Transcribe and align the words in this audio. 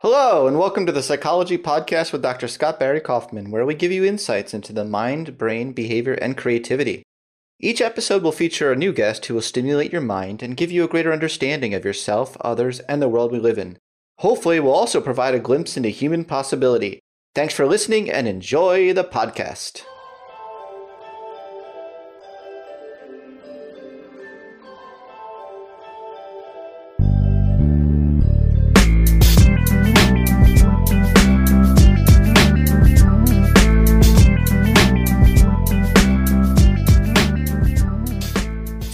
Hello, 0.00 0.46
and 0.46 0.60
welcome 0.60 0.86
to 0.86 0.92
the 0.92 1.02
Psychology 1.02 1.58
Podcast 1.58 2.12
with 2.12 2.22
Dr. 2.22 2.46
Scott 2.46 2.78
Barry 2.78 3.00
Kaufman, 3.00 3.50
where 3.50 3.66
we 3.66 3.74
give 3.74 3.90
you 3.90 4.04
insights 4.04 4.54
into 4.54 4.72
the 4.72 4.84
mind, 4.84 5.36
brain, 5.36 5.72
behavior, 5.72 6.12
and 6.12 6.36
creativity. 6.36 7.02
Each 7.58 7.80
episode 7.80 8.22
will 8.22 8.30
feature 8.30 8.70
a 8.70 8.76
new 8.76 8.92
guest 8.92 9.26
who 9.26 9.34
will 9.34 9.40
stimulate 9.40 9.90
your 9.90 10.00
mind 10.00 10.40
and 10.40 10.56
give 10.56 10.70
you 10.70 10.84
a 10.84 10.88
greater 10.88 11.12
understanding 11.12 11.74
of 11.74 11.84
yourself, 11.84 12.36
others, 12.42 12.78
and 12.78 13.02
the 13.02 13.08
world 13.08 13.32
we 13.32 13.40
live 13.40 13.58
in. 13.58 13.76
Hopefully, 14.18 14.60
we'll 14.60 14.72
also 14.72 15.00
provide 15.00 15.34
a 15.34 15.40
glimpse 15.40 15.76
into 15.76 15.88
human 15.88 16.24
possibility. 16.24 17.00
Thanks 17.34 17.54
for 17.54 17.66
listening 17.66 18.08
and 18.08 18.28
enjoy 18.28 18.92
the 18.92 19.02
podcast. 19.02 19.82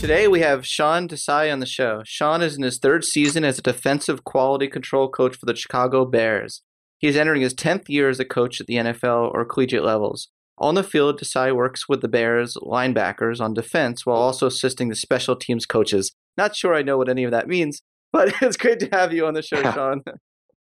Today 0.04 0.28
we 0.28 0.40
have 0.40 0.66
Sean 0.66 1.08
Desai 1.08 1.50
on 1.50 1.60
the 1.60 1.66
show. 1.66 2.02
Sean 2.04 2.42
is 2.42 2.58
in 2.58 2.62
his 2.62 2.76
third 2.76 3.06
season 3.06 3.42
as 3.42 3.58
a 3.58 3.62
defensive 3.62 4.22
quality 4.22 4.68
control 4.68 5.08
coach 5.08 5.34
for 5.34 5.46
the 5.46 5.56
Chicago 5.56 6.04
Bears. 6.04 6.60
He 6.98 7.08
is 7.08 7.16
entering 7.16 7.40
his 7.40 7.54
10th 7.54 7.88
year 7.88 8.10
as 8.10 8.20
a 8.20 8.26
coach 8.26 8.60
at 8.60 8.66
the 8.66 8.74
NFL 8.74 9.32
or 9.32 9.46
collegiate 9.46 9.82
levels. 9.82 10.28
On 10.58 10.74
the 10.74 10.82
field, 10.82 11.18
Desai 11.18 11.56
works 11.56 11.88
with 11.88 12.02
the 12.02 12.08
Bears 12.08 12.54
linebackers 12.62 13.40
on 13.40 13.54
defense 13.54 14.04
while 14.04 14.18
also 14.18 14.46
assisting 14.46 14.90
the 14.90 14.94
special 14.94 15.36
teams 15.36 15.64
coaches. 15.64 16.12
Not 16.36 16.54
sure 16.54 16.74
I 16.74 16.82
know 16.82 16.98
what 16.98 17.08
any 17.08 17.24
of 17.24 17.30
that 17.30 17.48
means, 17.48 17.80
but 18.12 18.30
it's 18.42 18.58
great 18.58 18.80
to 18.80 18.88
have 18.92 19.14
you 19.14 19.26
on 19.26 19.32
the 19.32 19.40
show, 19.40 19.62
Sean. 19.72 20.02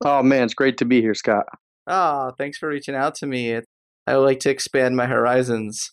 oh 0.06 0.24
man, 0.24 0.44
it's 0.44 0.54
great 0.54 0.78
to 0.78 0.86
be 0.86 1.02
here, 1.02 1.14
Scott. 1.14 1.44
Ah, 1.88 2.28
oh, 2.30 2.36
thanks 2.38 2.58
for 2.58 2.70
reaching 2.70 2.96
out 2.96 3.16
to 3.16 3.28
me. 3.28 3.60
I 4.08 4.16
would 4.16 4.24
like 4.24 4.40
to 4.40 4.50
expand 4.50 4.96
my 4.96 5.08
horizons. 5.08 5.92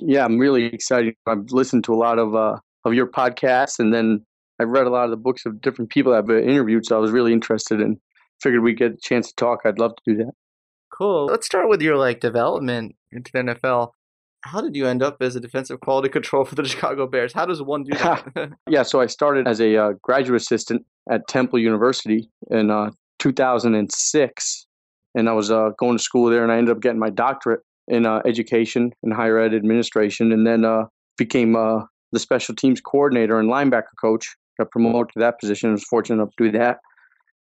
Yeah, 0.00 0.24
I'm 0.24 0.38
really 0.38 0.64
excited. 0.66 1.14
I've 1.26 1.50
listened 1.50 1.84
to 1.84 1.94
a 1.94 1.96
lot 1.96 2.18
of 2.18 2.34
uh, 2.34 2.56
of 2.84 2.94
your 2.94 3.06
podcasts, 3.06 3.78
and 3.78 3.92
then 3.92 4.24
I've 4.60 4.68
read 4.68 4.86
a 4.86 4.90
lot 4.90 5.04
of 5.04 5.10
the 5.10 5.16
books 5.16 5.46
of 5.46 5.60
different 5.60 5.90
people 5.90 6.14
I've 6.14 6.30
interviewed. 6.30 6.86
So 6.86 6.96
I 6.96 7.00
was 7.00 7.10
really 7.10 7.32
interested 7.32 7.80
and 7.80 7.98
figured 8.42 8.62
we'd 8.62 8.78
get 8.78 8.92
a 8.92 8.96
chance 8.96 9.28
to 9.28 9.34
talk. 9.36 9.60
I'd 9.64 9.78
love 9.78 9.92
to 9.96 10.02
do 10.06 10.16
that. 10.18 10.32
Cool. 10.92 11.26
Let's 11.26 11.46
start 11.46 11.68
with 11.68 11.80
your 11.82 11.96
like 11.96 12.20
development 12.20 12.96
into 13.12 13.30
the 13.32 13.38
NFL. 13.40 13.92
How 14.42 14.60
did 14.60 14.74
you 14.74 14.86
end 14.86 15.02
up 15.02 15.18
as 15.20 15.36
a 15.36 15.40
defensive 15.40 15.80
quality 15.80 16.08
control 16.12 16.44
for 16.44 16.54
the 16.54 16.64
Chicago 16.66 17.06
Bears? 17.06 17.32
How 17.32 17.46
does 17.46 17.62
one 17.62 17.84
do 17.84 17.92
that? 17.98 18.52
yeah, 18.68 18.82
so 18.82 19.00
I 19.00 19.06
started 19.06 19.46
as 19.46 19.60
a 19.60 19.76
uh, 19.76 19.92
graduate 20.02 20.40
assistant 20.40 20.84
at 21.10 21.26
Temple 21.28 21.58
University 21.58 22.30
in 22.50 22.70
uh, 22.70 22.90
2006, 23.18 24.66
and 25.14 25.28
I 25.28 25.32
was 25.32 25.50
uh, 25.50 25.70
going 25.78 25.96
to 25.96 26.02
school 26.02 26.30
there, 26.30 26.42
and 26.42 26.52
I 26.52 26.58
ended 26.58 26.74
up 26.74 26.82
getting 26.82 26.98
my 26.98 27.10
doctorate 27.10 27.60
in 27.90 28.06
uh, 28.06 28.22
education 28.24 28.92
and 29.02 29.12
higher 29.12 29.38
ed 29.38 29.52
administration, 29.54 30.32
and 30.32 30.46
then 30.46 30.64
uh, 30.64 30.84
became 31.18 31.56
uh, 31.56 31.80
the 32.12 32.18
special 32.18 32.54
teams 32.54 32.80
coordinator 32.80 33.38
and 33.38 33.50
linebacker 33.50 33.94
coach. 34.00 34.34
Got 34.58 34.70
promoted 34.70 35.12
to 35.14 35.20
that 35.20 35.40
position. 35.40 35.70
I 35.70 35.72
was 35.72 35.84
fortunate 35.84 36.22
enough 36.22 36.34
to 36.38 36.50
do 36.50 36.58
that. 36.58 36.78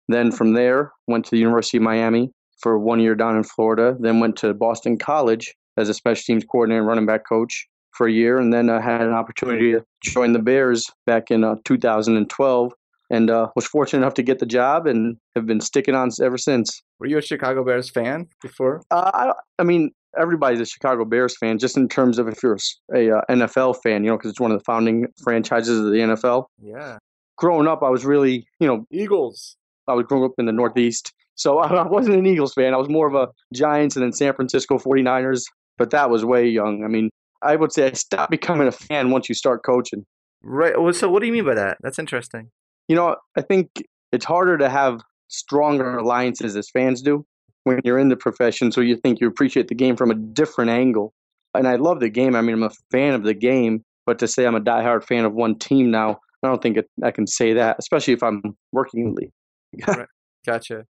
Then 0.09 0.33
from 0.33 0.55
there, 0.55 0.93
went 1.07 1.25
to 1.27 1.31
the 1.31 1.39
University 1.39 1.77
of 1.77 1.83
Miami 1.83 2.33
for 2.61 2.79
one 2.79 3.01
year 3.01 3.15
down 3.15 3.37
in 3.37 3.45
Florida. 3.45 3.97
Then 4.01 4.21
went 4.21 4.37
to 4.39 4.55
Boston 4.55 4.99
College 4.99 5.55
as 5.77 5.89
a 5.89 5.95
special 5.95 6.23
teams 6.27 6.45
coordinator 6.45 6.81
and 6.81 6.89
running 6.89 7.07
back 7.07 7.29
coach 7.29 7.69
for 7.93 8.07
a 8.07 8.13
year, 8.13 8.39
and 8.39 8.53
then 8.53 8.71
I 8.71 8.77
uh, 8.77 8.81
had 8.81 9.03
an 9.03 9.13
opportunity 9.13 9.73
to 9.73 9.85
join 10.03 10.33
the 10.33 10.39
Bears 10.39 10.89
back 11.07 11.31
in 11.31 11.45
uh, 11.45 11.57
2012 11.65 12.73
and 13.11 13.31
uh, 13.31 13.49
was 13.57 13.67
fortunate 13.67 14.01
enough 14.01 14.15
to 14.15 14.23
get 14.23 14.39
the 14.39 14.47
job 14.47 14.87
and 14.87 15.17
have 15.35 15.47
been 15.47 15.61
sticking 15.61 15.95
on 15.95 16.11
ever 16.23 16.39
since. 16.39 16.83
Were 16.99 17.07
you 17.07 17.19
a 17.19 17.23
Chicago 17.23 17.65
Bears 17.65 17.91
fan 17.91 18.29
before? 18.43 18.83
Uh, 18.91 19.11
I, 19.15 19.33
I 19.59 19.65
mean, 19.65 19.91
everybody's 20.17 20.61
a 20.61 20.67
Chicago 20.67 21.05
Bears 21.05 21.37
fan, 21.37 21.59
just 21.59 21.77
in 21.77 21.89
terms 21.89 22.19
of 22.19 22.29
if 22.29 22.43
you're 22.43 22.59
a, 22.95 23.11
a 23.11 23.19
uh, 23.19 23.23
NFL 23.29 23.83
fan, 23.83 24.05
you 24.05 24.11
know, 24.11 24.17
because 24.17 24.31
it's 24.31 24.41
one 24.41 24.51
of 24.51 24.59
the 24.59 24.65
founding 24.65 25.07
franchises 25.23 25.79
of 25.79 25.87
the 25.87 25.99
NFL. 25.99 26.47
Yeah. 26.63 26.99
Growing 27.37 27.69
up, 27.69 27.83
I 27.83 27.89
was 27.89 28.05
really, 28.05 28.47
you 28.59 28.67
know, 28.67 28.85
Eagles. 28.91 29.57
I 29.87 29.95
was 29.95 30.07
growing 30.07 30.25
up 30.25 30.33
in 30.39 30.47
the 30.47 30.53
Northeast. 30.53 31.13
So 31.35 31.59
I 31.59 31.87
wasn't 31.87 32.17
an 32.17 32.27
Eagles 32.27 32.55
fan. 32.55 32.75
I 32.75 32.79
was 32.79 32.89
more 32.89 33.07
of 33.07 33.15
a 33.15 33.29
Giants 33.53 33.97
and 33.97 34.05
then 34.05 34.13
San 34.13 34.35
Francisco 34.35 34.79
49ers, 34.79 35.45
but 35.77 35.91
that 35.91 36.11
was 36.11 36.25
way 36.25 36.47
young. 36.49 36.85
I 36.85 36.89
mean, 36.89 37.11
I 37.43 37.57
would 37.57 37.73
say 37.73 37.87
I 37.87 37.93
stopped 37.93 38.31
becoming 38.31 38.67
a 38.67 38.73
fan 38.73 39.11
once 39.11 39.29
you 39.29 39.35
start 39.35 39.63
coaching. 39.65 40.05
Right. 40.43 40.75
So 40.95 41.09
what 41.09 41.21
do 41.21 41.27
you 41.27 41.33
mean 41.33 41.45
by 41.45 41.55
that? 41.55 41.79
That's 41.81 41.99
interesting. 41.99 42.51
You 42.89 42.97
know, 42.97 43.17
I 43.37 43.43
think 43.43 43.71
it's 44.13 44.25
harder 44.25 44.57
to 44.59 44.69
have 44.69 45.01
stronger 45.29 45.99
alliances 45.99 46.57
as 46.57 46.71
fans 46.71 47.03
do 47.03 47.25
when 47.69 47.81
you're 47.85 47.99
in 47.99 48.09
the 48.09 48.17
profession. 48.17 48.73
So 48.73 48.81
you 48.81 48.97
think 48.97 49.21
you 49.21 49.29
appreciate 49.29 49.69
the 49.69 49.75
game 49.75 49.95
from 49.95 50.11
a 50.11 50.15
different 50.15 50.71
angle. 50.71 51.13
And 51.55 51.69
I 51.69 51.77
love 51.77 52.01
the 52.01 52.09
game. 52.09 52.35
I 52.35 52.41
mean, 52.41 52.55
I'm 52.55 52.63
a 52.65 52.71
fan 52.91 53.15
of 53.15 53.23
the 53.23 53.35
game, 53.35 53.85
but 54.07 54.19
to 54.19 54.27
say 54.27 54.47
I'm 54.47 54.57
a 54.57 54.61
diehard 54.61 55.05
fan 55.05 55.25
of 55.25 55.35
one 55.35 55.59
team 55.59 55.91
now, 55.91 56.19
I 56.43 56.49
don't 56.49 56.63
think 56.63 56.77
it, 56.77 56.89
I 57.03 57.11
can 57.11 57.27
say 57.27 57.53
that, 57.53 57.77
especially 57.79 58.15
if 58.15 58.23
I'm 58.23 58.43
working 58.73 59.01
in 59.01 59.15
the 59.15 59.21
league. 59.21 59.33
right. 59.87 60.09
Gotcha. 60.47 60.85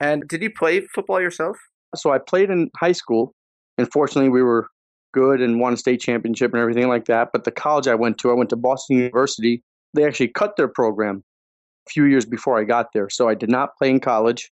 And 0.00 0.26
did 0.28 0.42
you 0.42 0.50
play 0.50 0.82
football 0.94 1.20
yourself? 1.20 1.56
So 1.96 2.12
I 2.12 2.18
played 2.18 2.50
in 2.50 2.70
high 2.76 2.92
school. 2.92 3.34
and 3.78 3.90
fortunately, 3.90 4.28
we 4.28 4.42
were 4.42 4.68
good 5.12 5.40
and 5.40 5.60
won 5.60 5.72
a 5.72 5.76
state 5.76 6.00
championship 6.00 6.52
and 6.52 6.60
everything 6.60 6.88
like 6.88 7.06
that. 7.06 7.30
But 7.32 7.44
the 7.44 7.50
college 7.50 7.88
I 7.88 7.94
went 7.94 8.18
to, 8.18 8.30
I 8.30 8.34
went 8.34 8.50
to 8.50 8.56
Boston 8.56 8.98
University. 8.98 9.62
They 9.94 10.04
actually 10.04 10.28
cut 10.28 10.56
their 10.56 10.68
program 10.68 11.24
a 11.86 11.90
few 11.90 12.04
years 12.04 12.26
before 12.26 12.58
I 12.58 12.64
got 12.64 12.92
there. 12.92 13.08
So 13.08 13.28
I 13.28 13.34
did 13.34 13.50
not 13.50 13.76
play 13.78 13.90
in 13.90 14.00
college, 14.00 14.50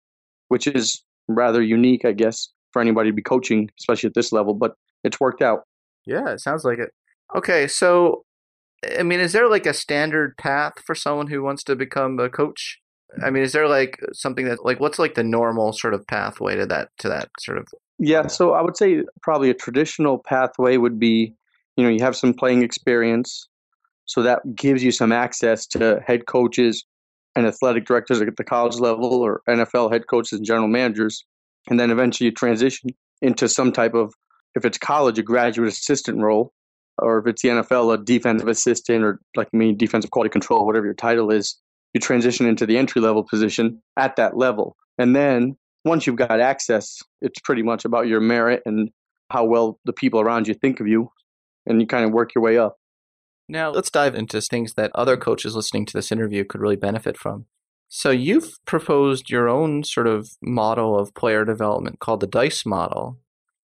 which 0.48 0.68
is 0.68 1.04
rather 1.27 1.62
unique, 1.62 2.06
I 2.06 2.12
guess, 2.12 2.50
for 2.72 2.81
anybody 2.81 3.10
to 3.10 3.16
be 3.16 3.22
coaching, 3.22 3.69
especially 3.80 4.07
at 4.07 4.13
this 4.13 4.31
level, 4.31 4.54
but 4.54 4.74
it's 5.04 5.19
worked 5.19 5.42
out. 5.42 5.62
Yeah, 6.06 6.30
it 6.30 6.39
sounds 6.42 6.63
like 6.63 6.80
it. 6.80 6.92
Okay, 7.36 7.68
so 7.68 8.25
I 8.98 9.04
mean, 9.04 9.19
is 9.19 9.33
there 9.33 9.50
like 9.50 9.66
a 9.66 9.74
standard 9.74 10.38
path 10.38 10.74
for 10.86 10.95
someone 10.95 11.27
who 11.27 11.42
wants 11.42 11.63
to 11.63 11.75
become 11.75 12.19
a 12.19 12.30
coach? 12.30 12.80
I 13.24 13.30
mean, 13.30 13.44
is 13.44 13.54
there 13.54 13.68
like 13.68 14.00
something 14.13 14.45
that 14.45 14.66
like 14.66 14.80
what's 14.80 15.00
like 15.00 15.16
the 15.16 15.24
normal 15.24 15.74
sort 15.74 15.94
of 15.94 16.06
pathway 16.07 16.56
to 16.56 16.66
that 16.66 16.89
to 17.00 17.07
that 17.10 17.30
sort 17.39 17.57
of 17.57 17.68
Yeah, 17.98 18.27
so 18.27 18.54
I 18.54 18.62
would 18.62 18.77
say 18.77 19.04
probably 19.22 19.50
a 19.50 19.54
traditional 19.54 20.19
pathway 20.19 20.77
would 20.77 21.00
be, 21.00 21.33
you 21.77 21.83
know, 21.83 21.89
you 21.89 22.04
have 22.04 22.16
some 22.16 22.33
playing 22.33 22.62
experience, 22.62 23.48
so 24.06 24.22
that 24.22 24.56
gives 24.56 24.83
you 24.83 24.92
some 24.92 25.12
access 25.12 25.66
to 25.68 26.01
head 26.06 26.25
coaches 26.25 26.86
and 27.36 27.46
athletic 27.46 27.86
directors 27.86 28.22
at 28.22 28.36
the 28.38 28.44
college 28.44 28.76
level 28.76 29.22
or 29.22 29.42
NFL 29.48 29.92
head 29.92 30.08
coaches 30.08 30.34
and 30.34 30.46
general 30.46 30.68
managers. 30.68 31.26
And 31.70 31.80
then 31.80 31.92
eventually 31.92 32.26
you 32.26 32.32
transition 32.32 32.92
into 33.22 33.50
some 33.50 33.72
type 33.72 33.94
of, 33.94 34.14
if 34.56 34.66
it's 34.66 34.78
college, 34.78 35.20
a 35.20 35.24
graduate 35.24 35.70
assistant 35.70 36.20
role, 36.20 36.54
or 37.00 37.20
if 37.20 37.28
it's 37.28 37.42
the 37.42 37.50
NFL, 37.50 37.94
a 37.94 38.04
defensive 38.04 38.48
assistant, 38.48 39.04
or 39.04 39.20
like 39.36 39.54
me, 39.54 39.74
defensive 39.74 40.12
quality 40.12 40.32
control, 40.32 40.66
whatever 40.66 40.86
your 40.86 40.94
title 40.94 41.32
is. 41.32 41.58
You 41.94 42.02
transition 42.02 42.46
into 42.46 42.66
the 42.66 42.78
entry 42.78 43.02
level 43.02 43.24
position 43.24 43.82
at 43.98 44.16
that 44.18 44.38
level. 44.38 44.76
And 44.98 45.16
then 45.16 45.58
once 45.86 46.06
you've 46.06 46.18
got 46.18 46.40
access, 46.40 47.02
it's 47.22 47.40
pretty 47.40 47.64
much 47.64 47.86
about 47.86 48.08
your 48.08 48.20
merit 48.22 48.62
and 48.66 48.90
how 49.30 49.46
well 49.46 49.80
the 49.86 49.94
people 49.94 50.20
around 50.20 50.48
you 50.48 50.54
think 50.54 50.80
of 50.80 50.88
you. 50.88 51.10
And 51.66 51.82
you 51.82 51.88
kind 51.88 52.06
of 52.06 52.12
work 52.12 52.36
your 52.36 52.44
way 52.44 52.58
up. 52.58 52.78
Now, 53.47 53.69
let's 53.69 53.92
dive 53.92 54.15
into 54.15 54.42
things 54.42 54.74
that 54.74 54.92
other 54.95 55.18
coaches 55.18 55.56
listening 55.56 55.86
to 55.88 55.94
this 55.94 56.12
interview 56.12 56.44
could 56.44 56.62
really 56.62 56.75
benefit 56.75 57.18
from. 57.18 57.45
So, 57.88 58.09
you've 58.09 58.50
proposed 58.65 59.30
your 59.30 59.47
own 59.47 59.83
sort 59.83 60.07
of 60.07 60.30
model 60.42 60.97
of 61.00 61.13
player 61.13 61.45
development 61.45 62.00
called 62.00 62.19
the 62.21 62.27
DICE 62.27 62.65
model. 62.65 63.19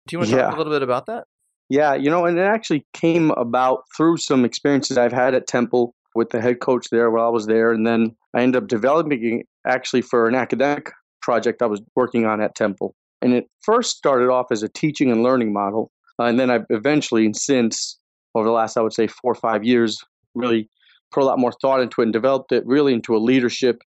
Do 0.08 0.16
you 0.16 0.20
want 0.20 0.32
to 0.32 0.38
Yeah. 0.38 0.44
talk 0.44 0.56
a 0.56 0.58
little 0.58 0.74
bit 0.74 0.82
about 0.82 1.06
that? 1.06 1.26
Yeah, 1.70 1.94
you 1.94 2.10
know, 2.10 2.26
and 2.26 2.38
it 2.40 2.44
actually 2.44 2.86
came 2.94 3.32
about 3.32 3.84
through 3.96 4.18
some 4.18 4.46
experiences 4.46 4.98
I've 4.98 5.12
had 5.12 5.36
at 5.36 5.48
Temple 5.48 5.94
with 6.16 6.30
the 6.30 6.42
head 6.42 6.62
coach 6.62 6.88
there 6.92 7.12
while 7.12 7.26
I 7.28 7.30
was 7.30 7.46
there. 7.46 7.72
And 7.72 7.86
then 7.86 8.16
I 8.34 8.42
ended 8.42 8.64
up 8.64 8.70
developing 8.70 9.40
it 9.42 9.46
actually 9.68 10.02
for 10.02 10.28
an 10.28 10.34
academic 10.34 10.92
project 11.22 11.62
I 11.62 11.66
was 11.66 11.82
working 11.96 12.26
on 12.26 12.42
at 12.42 12.56
Temple. 12.56 12.96
And 13.22 13.34
it 13.34 13.48
first 13.62 13.98
started 13.98 14.30
off 14.30 14.48
as 14.50 14.64
a 14.64 14.70
teaching 14.70 15.12
and 15.12 15.24
learning 15.24 15.52
model. 15.54 15.92
Uh, 16.20 16.24
and 16.24 16.40
then 16.40 16.50
I've 16.50 16.66
eventually, 16.70 17.32
since 17.34 18.00
over 18.38 18.48
the 18.48 18.54
last, 18.54 18.78
I 18.78 18.82
would 18.82 18.94
say, 18.94 19.08
four 19.08 19.32
or 19.32 19.36
five 19.36 19.64
years, 19.64 19.98
really 20.36 20.70
put 21.12 21.24
a 21.24 21.26
lot 21.26 21.40
more 21.40 21.52
thought 21.52 21.82
into 21.82 22.02
it 22.02 22.06
and 22.06 22.14
developed 22.14 22.52
it 22.52 22.66
really 22.66 22.94
into 22.94 23.16
a 23.16 23.20
leadership 23.20 23.82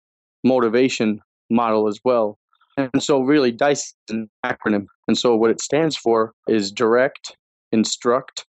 motivation 0.44 1.20
model 1.50 1.88
as 1.88 2.00
well. 2.04 2.38
And 2.78 3.04
so, 3.04 3.22
really, 3.22 3.52
DICE 3.52 3.94
is 4.10 4.16
an 4.16 4.30
acronym. 4.46 4.86
And 5.08 5.18
so, 5.18 5.36
what 5.36 5.52
it 5.52 5.62
stands 5.62 5.98
for 5.98 6.34
is 6.48 6.72
direct, 6.72 7.36
instruct, 7.72 8.46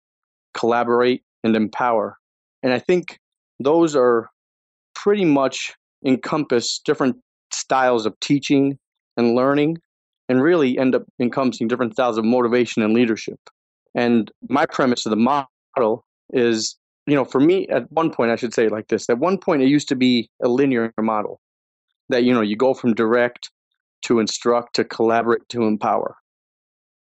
collaborate, 0.55 1.23
and 1.43 1.55
empower. 1.55 2.17
And 2.63 2.73
I 2.73 2.79
think 2.79 3.19
those 3.61 3.95
are 3.95 4.31
pretty 4.95 5.25
much 5.25 5.75
encompass 6.05 6.81
different 6.85 7.17
styles 7.53 8.07
of 8.07 8.19
teaching 8.21 8.79
and 9.17 9.35
learning 9.35 9.79
and 10.29 10.43
really 10.43 10.79
end 10.79 10.95
up 10.95 11.03
encompassing 11.21 11.69
different 11.69 11.93
styles 11.93 12.17
of 12.17 12.25
motivation 12.25 12.83
and 12.83 12.95
leadership. 12.95 13.39
And 13.95 14.31
my 14.49 14.67
premise 14.67 15.05
of 15.07 15.11
the 15.11 15.17
model 15.17 15.49
is, 16.33 16.77
you 17.07 17.15
know, 17.15 17.25
for 17.25 17.41
me, 17.41 17.67
at 17.69 17.91
one 17.91 18.11
point, 18.11 18.31
I 18.31 18.37
should 18.37 18.55
say 18.55 18.67
it 18.67 18.73
like 18.73 18.89
this 18.89 19.09
at 19.09 19.19
one 19.19 19.39
point, 19.39 19.63
it 19.63 19.69
used 19.69 19.89
to 19.89 19.97
be 19.97 20.31
a 20.43 20.49
linear 20.49 20.93
model 21.01 21.41
that, 22.09 22.25
you 22.25 22.33
know, 22.33 22.41
you 22.41 22.57
go 22.57 22.75
from 22.75 22.95
direct 22.95 23.51
to 24.03 24.19
instruct 24.19 24.75
to 24.77 24.85
collaborate 24.85 25.49
to 25.49 25.65
empower. 25.65 26.17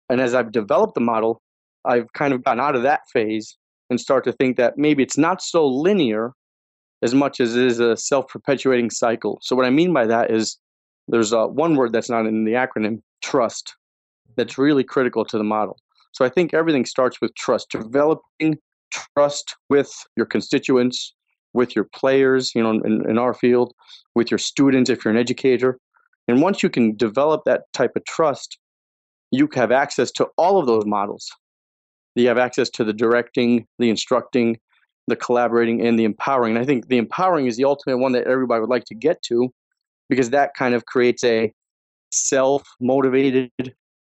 And 0.08 0.20
as 0.20 0.34
I've 0.34 0.52
developed 0.52 0.94
the 0.94 1.00
model, 1.00 1.40
I've 1.84 2.12
kind 2.12 2.32
of 2.32 2.44
gotten 2.44 2.60
out 2.60 2.76
of 2.76 2.82
that 2.82 3.00
phase 3.12 3.56
and 3.90 4.00
start 4.00 4.24
to 4.24 4.32
think 4.32 4.56
that 4.56 4.78
maybe 4.78 5.02
it's 5.02 5.18
not 5.18 5.42
so 5.42 5.66
linear 5.66 6.32
as 7.02 7.14
much 7.14 7.40
as 7.40 7.56
it 7.56 7.64
is 7.64 7.80
a 7.80 7.96
self 7.96 8.28
perpetuating 8.28 8.90
cycle. 8.90 9.38
So, 9.42 9.54
what 9.54 9.66
I 9.66 9.70
mean 9.70 9.92
by 9.92 10.06
that 10.06 10.30
is 10.30 10.58
there's 11.08 11.32
uh, 11.32 11.46
one 11.46 11.76
word 11.76 11.92
that's 11.92 12.08
not 12.08 12.26
in 12.26 12.44
the 12.44 12.52
acronym 12.52 13.02
trust 13.22 13.74
that's 14.36 14.56
really 14.56 14.84
critical 14.84 15.24
to 15.26 15.36
the 15.36 15.44
model. 15.44 15.78
So, 16.14 16.24
I 16.24 16.28
think 16.28 16.54
everything 16.54 16.86
starts 16.86 17.20
with 17.20 17.34
trust, 17.34 17.70
developing 17.70 18.58
trust 18.90 19.56
with 19.68 19.92
your 20.16 20.26
constituents, 20.26 21.14
with 21.52 21.74
your 21.74 21.84
players, 21.94 22.52
you 22.54 22.62
know, 22.62 22.70
in, 22.70 23.08
in 23.08 23.18
our 23.18 23.34
field, 23.34 23.72
with 24.14 24.30
your 24.30 24.38
students 24.38 24.88
if 24.88 25.04
you're 25.04 25.12
an 25.12 25.20
educator. 25.20 25.78
And 26.28 26.40
once 26.40 26.62
you 26.62 26.70
can 26.70 26.96
develop 26.96 27.42
that 27.44 27.64
type 27.74 27.92
of 27.96 28.04
trust, 28.04 28.58
you 29.30 29.48
have 29.54 29.72
access 29.72 30.10
to 30.12 30.28
all 30.38 30.58
of 30.58 30.66
those 30.66 30.86
models. 30.86 31.28
You 32.14 32.28
have 32.28 32.38
access 32.38 32.70
to 32.70 32.84
the 32.84 32.92
directing, 32.92 33.66
the 33.78 33.90
instructing, 33.90 34.58
the 35.08 35.16
collaborating, 35.16 35.84
and 35.84 35.98
the 35.98 36.04
empowering. 36.04 36.54
And 36.54 36.62
I 36.62 36.66
think 36.66 36.88
the 36.88 36.98
empowering 36.98 37.46
is 37.46 37.56
the 37.56 37.64
ultimate 37.64 37.98
one 37.98 38.12
that 38.12 38.26
everybody 38.26 38.60
would 38.60 38.70
like 38.70 38.84
to 38.84 38.94
get 38.94 39.20
to 39.22 39.52
because 40.08 40.30
that 40.30 40.54
kind 40.54 40.74
of 40.74 40.86
creates 40.86 41.24
a 41.24 41.52
self 42.10 42.62
motivated 42.80 43.50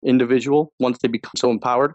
individual 0.05 0.71
once 0.79 0.97
they 1.01 1.07
become 1.07 1.31
so 1.35 1.49
empowered. 1.51 1.93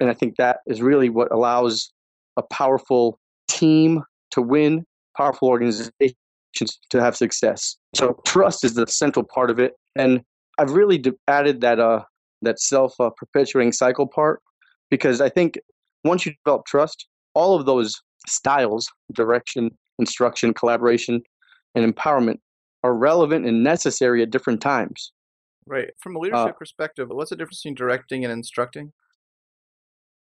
And 0.00 0.10
I 0.10 0.14
think 0.14 0.36
that 0.36 0.58
is 0.66 0.82
really 0.82 1.08
what 1.08 1.32
allows 1.32 1.90
a 2.36 2.42
powerful 2.42 3.18
team 3.48 4.02
to 4.32 4.42
win, 4.42 4.84
powerful 5.16 5.48
organizations 5.48 6.12
to 6.90 7.00
have 7.00 7.16
success. 7.16 7.76
So 7.94 8.20
trust 8.26 8.64
is 8.64 8.74
the 8.74 8.86
central 8.86 9.24
part 9.24 9.50
of 9.50 9.58
it. 9.58 9.72
And 9.94 10.20
I've 10.58 10.72
really 10.72 11.02
added 11.28 11.60
that 11.62 11.80
uh, 11.80 12.02
that 12.42 12.60
self 12.60 12.94
uh, 13.00 13.10
perpetuating 13.10 13.72
cycle 13.72 14.06
part 14.06 14.42
because 14.90 15.20
I 15.20 15.28
think 15.28 15.58
once 16.04 16.26
you 16.26 16.32
develop 16.44 16.66
trust, 16.66 17.06
all 17.34 17.58
of 17.58 17.66
those 17.66 17.94
styles 18.26 18.88
direction, 19.12 19.70
instruction, 19.98 20.54
collaboration, 20.54 21.22
and 21.74 21.94
empowerment 21.94 22.36
are 22.82 22.94
relevant 22.94 23.46
and 23.46 23.62
necessary 23.62 24.22
at 24.22 24.30
different 24.30 24.60
times. 24.60 25.12
Right. 25.66 25.90
From 26.00 26.16
a 26.16 26.18
uh 26.18 26.22
leadership 26.22 26.58
perspective, 26.58 27.08
what's 27.10 27.30
the 27.30 27.36
difference 27.36 27.62
between 27.62 27.74
directing 27.74 28.24
and 28.24 28.32
instructing? 28.32 28.92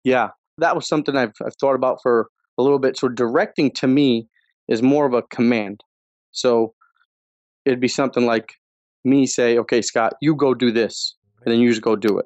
Yeah, 0.03 0.29
that 0.57 0.75
was 0.75 0.87
something 0.87 1.15
I've, 1.15 1.33
I've 1.45 1.55
thought 1.59 1.75
about 1.75 1.99
for 2.01 2.29
a 2.57 2.63
little 2.63 2.79
bit. 2.79 2.97
So, 2.97 3.09
directing 3.09 3.71
to 3.71 3.87
me 3.87 4.27
is 4.67 4.81
more 4.81 5.05
of 5.05 5.13
a 5.13 5.23
command. 5.23 5.81
So, 6.31 6.73
it'd 7.65 7.79
be 7.79 7.87
something 7.87 8.25
like 8.25 8.53
me 9.03 9.25
say, 9.25 9.57
okay, 9.57 9.81
Scott, 9.81 10.13
you 10.21 10.35
go 10.35 10.53
do 10.53 10.71
this, 10.71 11.15
and 11.45 11.53
then 11.53 11.61
you 11.61 11.69
just 11.69 11.81
go 11.81 11.95
do 11.95 12.17
it. 12.17 12.25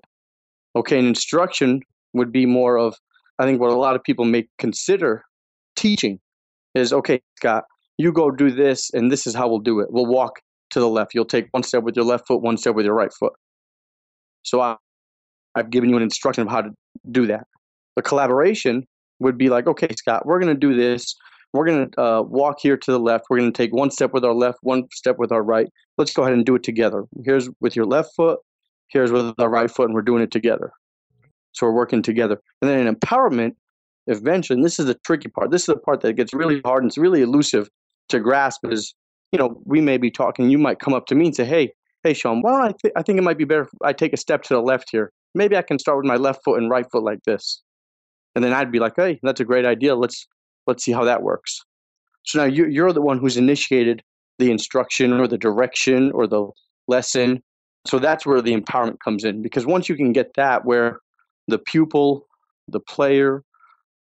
Okay, 0.75 0.97
an 0.97 1.05
instruction 1.05 1.81
would 2.13 2.31
be 2.31 2.45
more 2.45 2.77
of, 2.77 2.95
I 3.39 3.45
think, 3.45 3.59
what 3.59 3.71
a 3.71 3.75
lot 3.75 3.95
of 3.95 4.03
people 4.03 4.25
may 4.25 4.47
consider 4.57 5.23
teaching 5.75 6.19
is, 6.75 6.93
okay, 6.93 7.21
Scott, 7.37 7.65
you 7.97 8.11
go 8.11 8.31
do 8.31 8.49
this, 8.49 8.89
and 8.93 9.11
this 9.11 9.27
is 9.27 9.35
how 9.35 9.47
we'll 9.47 9.59
do 9.59 9.79
it. 9.79 9.87
We'll 9.91 10.05
walk 10.05 10.41
to 10.73 10.79
the 10.79 10.89
left. 10.89 11.13
You'll 11.13 11.25
take 11.25 11.47
one 11.51 11.63
step 11.63 11.83
with 11.83 11.95
your 11.95 12.05
left 12.05 12.27
foot, 12.27 12.41
one 12.41 12.57
step 12.57 12.75
with 12.75 12.85
your 12.85 12.95
right 12.95 13.13
foot. 13.13 13.33
So, 14.43 14.61
I, 14.61 14.75
I've 15.55 15.69
given 15.69 15.89
you 15.89 15.97
an 15.97 16.03
instruction 16.03 16.43
of 16.43 16.49
how 16.49 16.61
to 16.61 16.69
do 17.11 17.27
that. 17.27 17.47
The 17.95 18.01
collaboration 18.01 18.85
would 19.19 19.37
be 19.37 19.49
like, 19.49 19.67
okay, 19.67 19.89
Scott, 19.97 20.25
we're 20.25 20.39
going 20.39 20.53
to 20.53 20.59
do 20.59 20.75
this. 20.75 21.15
We're 21.53 21.65
going 21.65 21.91
to 21.91 22.01
uh, 22.01 22.21
walk 22.23 22.57
here 22.61 22.75
to 22.75 22.91
the 22.91 22.99
left. 22.99 23.25
We're 23.29 23.37
going 23.37 23.51
to 23.51 23.57
take 23.57 23.73
one 23.73 23.91
step 23.91 24.11
with 24.11 24.25
our 24.25 24.33
left, 24.33 24.57
one 24.61 24.85
step 24.91 25.17
with 25.19 25.31
our 25.31 25.43
right. 25.43 25.67
Let's 25.97 26.11
go 26.11 26.23
ahead 26.23 26.33
and 26.33 26.45
do 26.45 26.55
it 26.55 26.63
together. 26.63 27.05
Here's 27.23 27.47
with 27.61 27.75
your 27.75 27.85
left 27.85 28.15
foot. 28.15 28.39
Here's 28.87 29.11
with 29.11 29.33
our 29.39 29.49
right 29.49 29.69
foot, 29.69 29.85
and 29.85 29.93
we're 29.93 30.01
doing 30.01 30.23
it 30.23 30.31
together. 30.31 30.71
So 31.51 31.67
we're 31.67 31.73
working 31.73 32.01
together. 32.01 32.39
And 32.61 32.69
then 32.69 32.87
in 32.87 32.93
empowerment, 32.93 33.53
eventually, 34.07 34.61
this 34.61 34.79
is 34.79 34.87
the 34.87 34.95
tricky 35.05 35.29
part. 35.29 35.51
This 35.51 35.61
is 35.63 35.67
the 35.67 35.77
part 35.77 36.01
that 36.01 36.13
gets 36.13 36.33
really 36.33 36.61
hard 36.65 36.83
and 36.83 36.89
it's 36.89 36.97
really 36.97 37.21
elusive 37.21 37.69
to 38.09 38.19
grasp. 38.19 38.65
Is 38.69 38.95
you 39.33 39.39
know, 39.39 39.59
we 39.65 39.81
may 39.81 39.97
be 39.97 40.11
talking. 40.11 40.49
You 40.51 40.59
might 40.59 40.79
come 40.79 40.93
up 40.93 41.07
to 41.07 41.15
me 41.15 41.25
and 41.25 41.35
say, 41.35 41.43
"Hey, 41.43 41.73
hey, 42.03 42.13
Sean, 42.13 42.41
why 42.41 42.51
don't 42.51 42.61
I? 42.61 42.73
Th- 42.81 42.93
I 42.95 43.01
think 43.01 43.17
it 43.17 43.23
might 43.23 43.37
be 43.37 43.45
better 43.45 43.63
if 43.63 43.69
I 43.83 43.91
take 43.91 44.13
a 44.13 44.17
step 44.17 44.43
to 44.43 44.53
the 44.53 44.61
left 44.61 44.89
here. 44.91 45.11
Maybe 45.33 45.57
I 45.57 45.63
can 45.63 45.79
start 45.79 45.97
with 45.97 46.05
my 46.05 46.17
left 46.17 46.43
foot 46.45 46.61
and 46.61 46.69
right 46.69 46.85
foot 46.91 47.03
like 47.03 47.23
this." 47.25 47.61
And 48.35 48.43
then 48.43 48.53
I'd 48.53 48.71
be 48.71 48.79
like, 48.79 48.93
"Hey, 48.95 49.19
that's 49.23 49.41
a 49.41 49.45
great 49.45 49.65
idea. 49.65 49.95
Let's 49.95 50.27
let's 50.67 50.85
see 50.85 50.91
how 50.91 51.03
that 51.03 51.23
works." 51.23 51.59
So 52.25 52.39
now 52.39 52.45
you, 52.45 52.67
you're 52.67 52.93
the 52.93 53.01
one 53.01 53.17
who's 53.17 53.35
initiated 53.35 54.03
the 54.39 54.51
instruction 54.51 55.11
or 55.13 55.27
the 55.27 55.37
direction 55.37 56.11
or 56.11 56.27
the 56.27 56.47
lesson. 56.87 57.41
So 57.85 57.99
that's 57.99 58.25
where 58.25 58.41
the 58.41 58.55
empowerment 58.55 58.99
comes 59.03 59.23
in 59.25 59.41
because 59.41 59.65
once 59.65 59.89
you 59.89 59.95
can 59.95 60.13
get 60.13 60.35
that, 60.35 60.63
where 60.63 60.99
the 61.47 61.57
pupil, 61.57 62.27
the 62.67 62.79
player, 62.79 63.43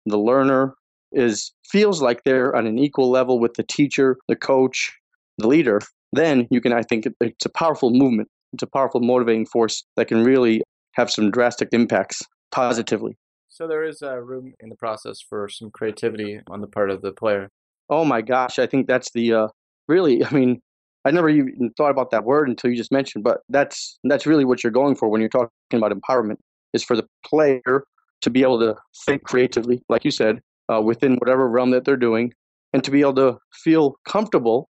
the 0.05 0.19
learner 0.19 0.75
is 1.11 1.51
feels 1.67 2.01
like 2.01 2.23
they're 2.23 2.55
on 2.55 2.67
an 2.67 2.77
equal 2.77 3.09
level 3.09 3.39
with 3.39 3.55
the 3.55 3.63
teacher, 3.63 4.17
the 4.27 4.35
coach, 4.35 4.93
the 5.37 5.47
leader, 5.47 5.81
then 6.11 6.47
you 6.49 6.61
can. 6.61 6.73
I 6.73 6.81
think 6.81 7.07
it's 7.19 7.45
a 7.45 7.49
powerful 7.49 7.91
movement. 7.91 8.29
It's 8.53 8.63
a 8.63 8.67
powerful 8.67 9.01
motivating 9.01 9.45
force 9.45 9.83
that 9.97 10.07
can 10.07 10.23
really 10.23 10.63
have 10.93 11.11
some 11.11 11.31
drastic 11.31 11.69
impacts 11.71 12.21
positively. 12.51 13.17
So 13.49 13.67
there 13.67 13.83
is 13.83 14.01
uh, 14.01 14.17
room 14.17 14.53
in 14.59 14.69
the 14.69 14.75
process 14.75 15.19
for 15.21 15.47
some 15.49 15.71
creativity 15.71 16.39
on 16.49 16.61
the 16.61 16.67
part 16.67 16.89
of 16.89 17.01
the 17.01 17.11
player. 17.11 17.49
Oh 17.89 18.05
my 18.05 18.21
gosh, 18.21 18.59
I 18.59 18.67
think 18.67 18.87
that's 18.87 19.11
the 19.11 19.33
uh, 19.33 19.47
really. 19.87 20.25
I 20.25 20.31
mean, 20.31 20.61
I 21.05 21.11
never 21.11 21.29
even 21.29 21.71
thought 21.77 21.91
about 21.91 22.11
that 22.11 22.25
word 22.25 22.49
until 22.49 22.69
you 22.71 22.77
just 22.77 22.91
mentioned, 22.91 23.23
but 23.23 23.41
that's 23.49 23.99
that's 24.05 24.25
really 24.25 24.45
what 24.45 24.63
you're 24.63 24.71
going 24.71 24.95
for 24.95 25.09
when 25.09 25.21
you're 25.21 25.29
talking 25.29 25.49
about 25.73 25.91
empowerment 25.91 26.37
is 26.73 26.83
for 26.83 26.95
the 26.95 27.07
player 27.25 27.85
to 28.21 28.29
be 28.29 28.41
able 28.41 28.59
to 28.59 28.75
think 29.05 29.23
creatively, 29.23 29.81
like 29.87 30.03
you 30.03 30.11
said, 30.11 30.41
uh, 30.67 30.81
within 30.81 31.15
whatever 31.17 31.47
realm 31.47 31.71
that 31.71 31.85
they're 31.85 31.95
doing, 31.95 32.33
and 32.73 32.83
to 32.83 32.91
be 32.91 33.01
able 33.01 33.13
to 33.13 33.37
feel 33.53 33.95
comfortable 34.07 34.67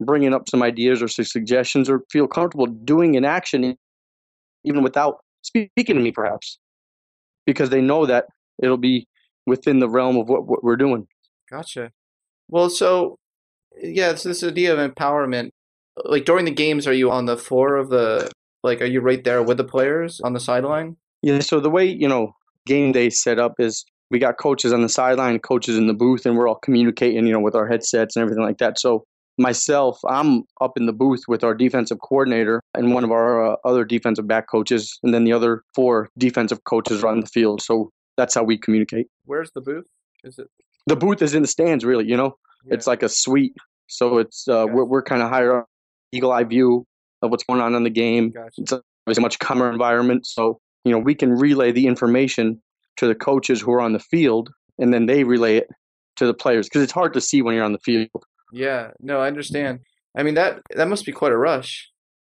bringing 0.00 0.34
up 0.34 0.48
some 0.48 0.62
ideas 0.62 1.02
or 1.02 1.08
some 1.08 1.24
suggestions, 1.24 1.88
or 1.88 2.02
feel 2.10 2.26
comfortable 2.26 2.66
doing 2.66 3.16
an 3.16 3.24
action 3.24 3.76
even 4.64 4.82
without 4.82 5.18
speaking 5.42 5.96
to 5.96 6.00
me, 6.02 6.12
perhaps, 6.12 6.58
because 7.46 7.70
they 7.70 7.80
know 7.80 8.06
that 8.06 8.26
it'll 8.62 8.76
be 8.76 9.06
within 9.46 9.78
the 9.78 9.88
realm 9.88 10.16
of 10.16 10.28
what, 10.28 10.46
what 10.46 10.62
we're 10.62 10.76
doing. 10.76 11.06
Gotcha. 11.50 11.90
Well, 12.48 12.70
so 12.70 13.18
yeah, 13.80 14.10
it's 14.10 14.22
this 14.22 14.42
idea 14.42 14.74
of 14.74 14.78
empowerment. 14.78 15.50
Like 16.04 16.24
during 16.24 16.44
the 16.44 16.50
games, 16.50 16.86
are 16.86 16.92
you 16.92 17.10
on 17.10 17.26
the 17.26 17.36
floor 17.36 17.76
of 17.76 17.90
the 17.90 18.30
like? 18.62 18.80
Are 18.80 18.86
you 18.86 19.00
right 19.00 19.22
there 19.24 19.42
with 19.42 19.56
the 19.56 19.64
players 19.64 20.20
on 20.20 20.32
the 20.32 20.40
sideline? 20.40 20.96
Yeah. 21.22 21.40
So 21.40 21.60
the 21.60 21.70
way 21.70 21.86
you 21.86 22.08
know 22.08 22.34
game 22.66 22.92
day 22.92 23.10
set 23.10 23.38
up 23.38 23.54
is 23.58 23.84
we 24.10 24.18
got 24.18 24.38
coaches 24.38 24.72
on 24.72 24.82
the 24.82 24.88
sideline, 24.88 25.38
coaches 25.38 25.76
in 25.76 25.86
the 25.86 25.94
booth, 25.94 26.24
and 26.24 26.36
we're 26.36 26.48
all 26.48 26.56
communicating, 26.56 27.26
you 27.26 27.32
know, 27.32 27.40
with 27.40 27.54
our 27.54 27.66
headsets 27.66 28.16
and 28.16 28.22
everything 28.22 28.44
like 28.44 28.58
that. 28.58 28.78
So 28.78 29.04
myself, 29.38 29.98
I'm 30.06 30.44
up 30.60 30.72
in 30.76 30.86
the 30.86 30.92
booth 30.92 31.22
with 31.28 31.44
our 31.44 31.54
defensive 31.54 31.98
coordinator 32.00 32.62
and 32.74 32.92
one 32.92 33.04
of 33.04 33.10
our 33.10 33.52
uh, 33.52 33.56
other 33.64 33.84
defensive 33.84 34.26
back 34.26 34.48
coaches, 34.48 34.98
and 35.02 35.14
then 35.14 35.24
the 35.24 35.32
other 35.32 35.62
four 35.74 36.08
defensive 36.18 36.64
coaches 36.64 37.04
are 37.04 37.08
on 37.08 37.20
the 37.20 37.26
field. 37.26 37.62
So 37.62 37.90
that's 38.16 38.34
how 38.34 38.42
we 38.42 38.58
communicate. 38.58 39.06
Where's 39.24 39.50
the 39.52 39.60
booth? 39.60 39.86
Is 40.24 40.38
it? 40.38 40.48
The 40.86 40.96
booth 40.96 41.22
is 41.22 41.34
in 41.34 41.42
the 41.42 41.48
stands, 41.48 41.84
really. 41.84 42.06
You 42.06 42.16
know, 42.16 42.36
yeah. 42.64 42.74
it's 42.74 42.86
like 42.86 43.02
a 43.02 43.08
suite. 43.08 43.54
So 43.86 44.18
it's 44.18 44.46
uh, 44.48 44.66
we're 44.68 44.84
we're 44.84 45.02
kind 45.02 45.22
of 45.22 45.30
higher 45.30 45.60
up, 45.60 45.66
eagle 46.12 46.32
eye 46.32 46.44
view 46.44 46.86
of 47.22 47.30
what's 47.30 47.44
going 47.44 47.60
on 47.60 47.74
in 47.74 47.84
the 47.84 47.90
game. 47.90 48.30
Gotcha. 48.30 48.50
It's 48.58 48.72
a, 48.72 48.82
it's 49.06 49.18
a 49.18 49.22
much 49.22 49.38
calmer 49.38 49.70
environment, 49.70 50.26
so 50.26 50.60
you 50.84 50.92
know 50.92 50.98
we 50.98 51.14
can 51.14 51.32
relay 51.32 51.72
the 51.72 51.86
information 51.86 52.60
to 52.96 53.06
the 53.06 53.14
coaches 53.14 53.60
who 53.60 53.72
are 53.72 53.80
on 53.80 53.92
the 53.92 54.00
field, 54.00 54.50
and 54.78 54.92
then 54.92 55.06
they 55.06 55.24
relay 55.24 55.56
it 55.56 55.68
to 56.16 56.26
the 56.26 56.34
players 56.34 56.66
because 56.66 56.82
it's 56.82 56.92
hard 56.92 57.14
to 57.14 57.20
see 57.20 57.42
when 57.42 57.54
you're 57.54 57.64
on 57.64 57.72
the 57.72 57.78
field. 57.78 58.24
Yeah, 58.52 58.90
no, 59.00 59.20
I 59.20 59.26
understand. 59.26 59.80
I 60.16 60.22
mean 60.22 60.34
that 60.34 60.60
that 60.74 60.88
must 60.88 61.06
be 61.06 61.12
quite 61.12 61.32
a 61.32 61.36
rush. 61.36 61.90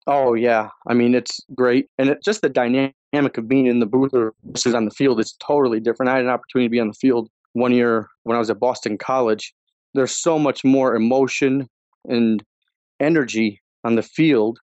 Oh 0.07 0.33
yeah, 0.33 0.69
I 0.87 0.93
mean 0.93 1.15
it's 1.15 1.39
great, 1.55 1.87
and 1.97 2.09
it's 2.09 2.25
just 2.25 2.41
the 2.41 2.49
dynamic 2.49 2.93
of 3.37 3.47
being 3.47 3.67
in 3.67 3.79
the 3.79 3.85
booth 3.85 4.13
or 4.13 4.33
versus 4.43 4.73
on 4.73 4.85
the 4.85 4.91
field 4.91 5.19
is 5.19 5.35
totally 5.39 5.79
different. 5.79 6.09
I 6.09 6.15
had 6.15 6.25
an 6.25 6.31
opportunity 6.31 6.67
to 6.67 6.71
be 6.71 6.79
on 6.79 6.87
the 6.87 6.93
field 6.93 7.29
one 7.53 7.73
year 7.73 8.07
when 8.23 8.35
I 8.35 8.39
was 8.39 8.49
at 8.49 8.59
Boston 8.59 8.97
College. 8.97 9.53
There's 9.93 10.15
so 10.15 10.39
much 10.39 10.63
more 10.63 10.95
emotion 10.95 11.67
and 12.07 12.43
energy 12.99 13.61
on 13.83 13.95
the 13.95 14.03
field 14.03 14.59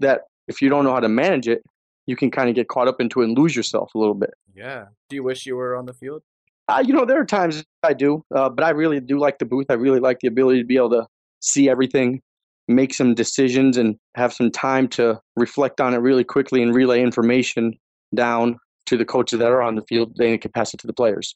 that 0.00 0.22
if 0.48 0.60
you 0.60 0.68
don't 0.68 0.84
know 0.84 0.92
how 0.92 1.00
to 1.00 1.08
manage 1.08 1.48
it, 1.48 1.62
you 2.06 2.16
can 2.16 2.30
kind 2.30 2.48
of 2.48 2.54
get 2.54 2.68
caught 2.68 2.88
up 2.88 3.00
into 3.00 3.22
it 3.22 3.26
and 3.26 3.38
lose 3.38 3.54
yourself 3.54 3.94
a 3.94 3.98
little 3.98 4.14
bit. 4.14 4.34
Yeah. 4.54 4.86
Do 5.08 5.16
you 5.16 5.22
wish 5.22 5.46
you 5.46 5.56
were 5.56 5.76
on 5.76 5.86
the 5.86 5.92
field? 5.92 6.22
Uh, 6.68 6.82
you 6.84 6.92
know, 6.92 7.04
there 7.04 7.20
are 7.20 7.24
times 7.24 7.64
I 7.82 7.92
do, 7.92 8.24
uh, 8.34 8.48
but 8.48 8.64
I 8.64 8.70
really 8.70 9.00
do 9.00 9.18
like 9.18 9.38
the 9.38 9.44
booth. 9.44 9.66
I 9.68 9.74
really 9.74 10.00
like 10.00 10.20
the 10.20 10.28
ability 10.28 10.60
to 10.60 10.66
be 10.66 10.76
able 10.76 10.90
to 10.90 11.06
see 11.40 11.68
everything, 11.68 12.22
make 12.68 12.94
some 12.94 13.14
decisions, 13.14 13.76
and 13.76 13.96
have 14.14 14.32
some 14.32 14.50
time 14.50 14.88
to 14.88 15.20
reflect 15.36 15.80
on 15.80 15.94
it 15.94 15.98
really 15.98 16.24
quickly 16.24 16.62
and 16.62 16.74
relay 16.74 17.02
information 17.02 17.74
down 18.14 18.58
to 18.86 18.96
the 18.96 19.04
coaches 19.04 19.38
that 19.38 19.50
are 19.50 19.62
on 19.62 19.74
the 19.74 19.82
field. 19.82 20.14
They 20.16 20.38
can 20.38 20.52
pass 20.52 20.72
it 20.72 20.78
to 20.80 20.86
the 20.86 20.92
players. 20.92 21.34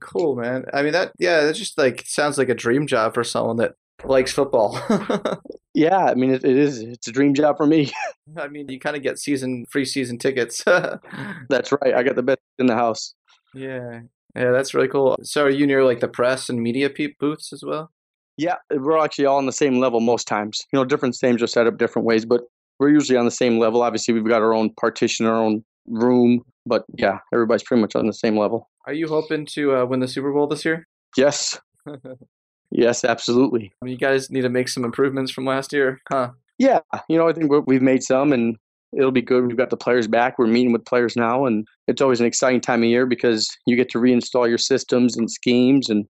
Cool, 0.00 0.36
man. 0.36 0.64
I 0.72 0.82
mean, 0.82 0.92
that 0.92 1.12
yeah, 1.18 1.42
that 1.42 1.54
just 1.54 1.78
like 1.78 2.04
sounds 2.06 2.38
like 2.38 2.48
a 2.48 2.54
dream 2.54 2.86
job 2.86 3.14
for 3.14 3.24
someone 3.24 3.56
that 3.56 3.74
likes 4.04 4.32
football. 4.32 4.78
yeah, 5.74 6.06
I 6.06 6.14
mean, 6.14 6.30
it, 6.30 6.44
it 6.44 6.56
is. 6.56 6.80
It's 6.80 7.08
a 7.08 7.12
dream 7.12 7.34
job 7.34 7.56
for 7.56 7.66
me. 7.66 7.90
I 8.36 8.48
mean, 8.48 8.68
you 8.68 8.78
kind 8.78 8.96
of 8.96 9.02
get 9.02 9.18
season 9.18 9.66
free 9.70 9.84
season 9.84 10.18
tickets. 10.18 10.62
that's 11.48 11.72
right. 11.72 11.94
I 11.94 12.02
got 12.02 12.16
the 12.16 12.22
best 12.22 12.40
in 12.58 12.66
the 12.66 12.74
house. 12.74 13.14
Yeah, 13.54 14.00
yeah, 14.36 14.50
that's 14.50 14.74
really 14.74 14.88
cool. 14.88 15.16
So, 15.22 15.44
are 15.44 15.50
you 15.50 15.66
near 15.66 15.84
like 15.84 16.00
the 16.00 16.08
press 16.08 16.48
and 16.48 16.62
media 16.62 16.90
pe- 16.90 17.14
booths 17.18 17.52
as 17.52 17.62
well? 17.64 17.90
Yeah, 18.36 18.56
we're 18.70 19.02
actually 19.02 19.26
all 19.26 19.38
on 19.38 19.46
the 19.46 19.52
same 19.52 19.80
level 19.80 20.00
most 20.00 20.28
times. 20.28 20.64
You 20.72 20.78
know, 20.78 20.84
different 20.84 21.16
stadiums 21.16 21.42
are 21.42 21.48
set 21.48 21.66
up 21.66 21.76
different 21.76 22.06
ways, 22.06 22.24
but 22.24 22.42
we're 22.78 22.90
usually 22.90 23.18
on 23.18 23.24
the 23.24 23.30
same 23.32 23.58
level. 23.58 23.82
Obviously, 23.82 24.14
we've 24.14 24.26
got 24.26 24.42
our 24.42 24.54
own 24.54 24.70
partition, 24.74 25.26
our 25.26 25.36
own 25.36 25.64
room, 25.86 26.44
but 26.64 26.84
yeah, 26.96 27.18
everybody's 27.32 27.64
pretty 27.64 27.80
much 27.80 27.96
on 27.96 28.06
the 28.06 28.12
same 28.12 28.38
level. 28.38 28.68
Are 28.86 28.92
you 28.92 29.08
hoping 29.08 29.44
to 29.46 29.76
uh, 29.76 29.84
win 29.86 30.00
the 30.00 30.08
Super 30.08 30.32
Bowl 30.32 30.46
this 30.46 30.64
year? 30.64 30.86
Yes. 31.16 31.58
yes, 32.70 33.04
absolutely. 33.04 33.72
I 33.82 33.84
mean, 33.84 33.92
you 33.92 33.98
guys 33.98 34.30
need 34.30 34.42
to 34.42 34.48
make 34.48 34.68
some 34.68 34.84
improvements 34.84 35.32
from 35.32 35.44
last 35.44 35.72
year, 35.72 36.00
huh? 36.08 36.30
Yeah, 36.58 36.80
you 37.08 37.16
know, 37.16 37.28
I 37.28 37.32
think 37.32 37.52
we've 37.66 37.82
made 37.82 38.02
some, 38.02 38.32
and 38.32 38.56
it'll 38.96 39.10
be 39.10 39.22
good. 39.22 39.46
We've 39.46 39.56
got 39.56 39.70
the 39.70 39.76
players 39.76 40.06
back. 40.06 40.38
We're 40.38 40.46
meeting 40.46 40.72
with 40.72 40.84
players 40.84 41.16
now, 41.16 41.44
and 41.46 41.66
it's 41.86 42.00
always 42.00 42.20
an 42.20 42.26
exciting 42.26 42.60
time 42.60 42.82
of 42.82 42.88
year 42.88 43.06
because 43.06 43.48
you 43.66 43.76
get 43.76 43.88
to 43.90 43.98
reinstall 43.98 44.48
your 44.48 44.58
systems 44.58 45.16
and 45.16 45.30
schemes. 45.30 45.88
And 45.88 46.06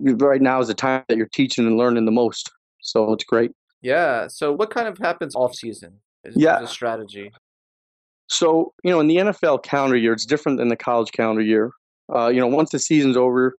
right 0.00 0.40
now 0.40 0.60
is 0.60 0.68
the 0.68 0.74
time 0.74 1.04
that 1.08 1.16
you're 1.16 1.28
teaching 1.32 1.66
and 1.66 1.76
learning 1.76 2.04
the 2.04 2.12
most. 2.12 2.50
So 2.80 3.12
it's 3.12 3.24
great. 3.24 3.52
Yeah. 3.82 4.28
So 4.28 4.52
what 4.52 4.70
kind 4.70 4.88
of 4.88 4.98
happens 4.98 5.34
off 5.34 5.54
season? 5.54 6.00
Is 6.24 6.34
yeah. 6.36 6.60
A 6.60 6.66
strategy. 6.66 7.30
So 8.28 8.72
you 8.82 8.90
know, 8.90 9.00
in 9.00 9.08
the 9.08 9.16
NFL 9.16 9.62
calendar 9.62 9.96
year, 9.96 10.12
it's 10.12 10.24
different 10.24 10.58
than 10.58 10.68
the 10.68 10.76
college 10.76 11.12
calendar 11.12 11.42
year. 11.42 11.70
Uh, 12.14 12.28
you 12.28 12.40
know, 12.40 12.46
once 12.46 12.70
the 12.70 12.78
season's 12.78 13.16
over, 13.16 13.56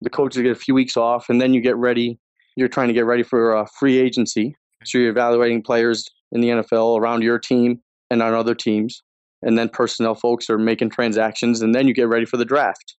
the 0.00 0.10
coaches 0.10 0.42
get 0.42 0.52
a 0.52 0.56
few 0.56 0.74
weeks 0.74 0.96
off, 0.96 1.28
and 1.28 1.40
then 1.40 1.54
you 1.54 1.60
get 1.60 1.76
ready. 1.76 2.18
You're 2.56 2.68
trying 2.68 2.88
to 2.88 2.94
get 2.94 3.04
ready 3.04 3.24
for 3.24 3.56
uh, 3.56 3.66
free 3.78 3.98
agency. 3.98 4.54
So 4.84 4.98
you're 4.98 5.10
evaluating 5.10 5.62
players 5.62 6.08
in 6.30 6.40
the 6.40 6.48
NFL 6.48 7.00
around 7.00 7.22
your 7.22 7.38
team 7.38 7.80
and 8.10 8.22
on 8.22 8.34
other 8.34 8.54
teams. 8.54 9.02
And 9.42 9.58
then 9.58 9.68
personnel 9.68 10.14
folks 10.14 10.48
are 10.48 10.58
making 10.58 10.90
transactions, 10.90 11.60
and 11.60 11.74
then 11.74 11.86
you 11.86 11.94
get 11.94 12.08
ready 12.08 12.24
for 12.24 12.36
the 12.36 12.44
draft, 12.44 12.96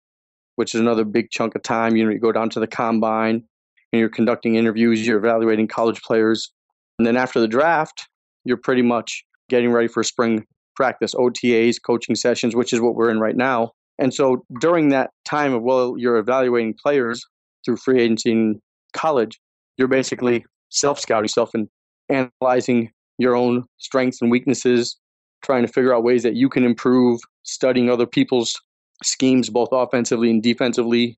which 0.55 0.75
is 0.75 0.81
another 0.81 1.03
big 1.03 1.31
chunk 1.31 1.55
of 1.55 1.63
time. 1.63 1.95
You 1.95 2.05
know, 2.05 2.11
you 2.11 2.19
go 2.19 2.31
down 2.31 2.49
to 2.51 2.59
the 2.59 2.67
combine 2.67 3.43
and 3.91 3.99
you're 3.99 4.09
conducting 4.09 4.55
interviews, 4.55 5.05
you're 5.05 5.17
evaluating 5.17 5.67
college 5.67 6.01
players. 6.01 6.51
And 6.99 7.07
then 7.07 7.17
after 7.17 7.39
the 7.39 7.47
draft, 7.47 8.07
you're 8.43 8.57
pretty 8.57 8.83
much 8.83 9.23
getting 9.49 9.71
ready 9.71 9.87
for 9.87 10.03
spring 10.03 10.45
practice, 10.75 11.15
OTAs, 11.15 11.77
coaching 11.83 12.15
sessions, 12.15 12.55
which 12.55 12.73
is 12.73 12.81
what 12.81 12.95
we're 12.95 13.09
in 13.09 13.19
right 13.19 13.35
now. 13.35 13.71
And 13.97 14.13
so 14.13 14.43
during 14.59 14.89
that 14.89 15.11
time 15.23 15.53
of, 15.53 15.63
well, 15.63 15.95
you're 15.97 16.17
evaluating 16.17 16.75
players 16.81 17.23
through 17.63 17.77
free 17.77 18.01
agency 18.01 18.31
in 18.31 18.61
college, 18.93 19.39
you're 19.77 19.87
basically 19.87 20.45
self 20.69 20.99
scouting 20.99 21.25
yourself 21.25 21.51
and 21.53 21.67
analyzing 22.09 22.91
your 23.17 23.35
own 23.35 23.63
strengths 23.77 24.21
and 24.21 24.31
weaknesses, 24.31 24.97
trying 25.43 25.65
to 25.65 25.71
figure 25.71 25.93
out 25.93 26.03
ways 26.03 26.23
that 26.23 26.35
you 26.35 26.49
can 26.49 26.63
improve, 26.63 27.19
studying 27.43 27.89
other 27.89 28.05
people's 28.05 28.59
schemes, 29.03 29.49
both 29.49 29.69
offensively 29.71 30.29
and 30.29 30.41
defensively, 30.41 31.17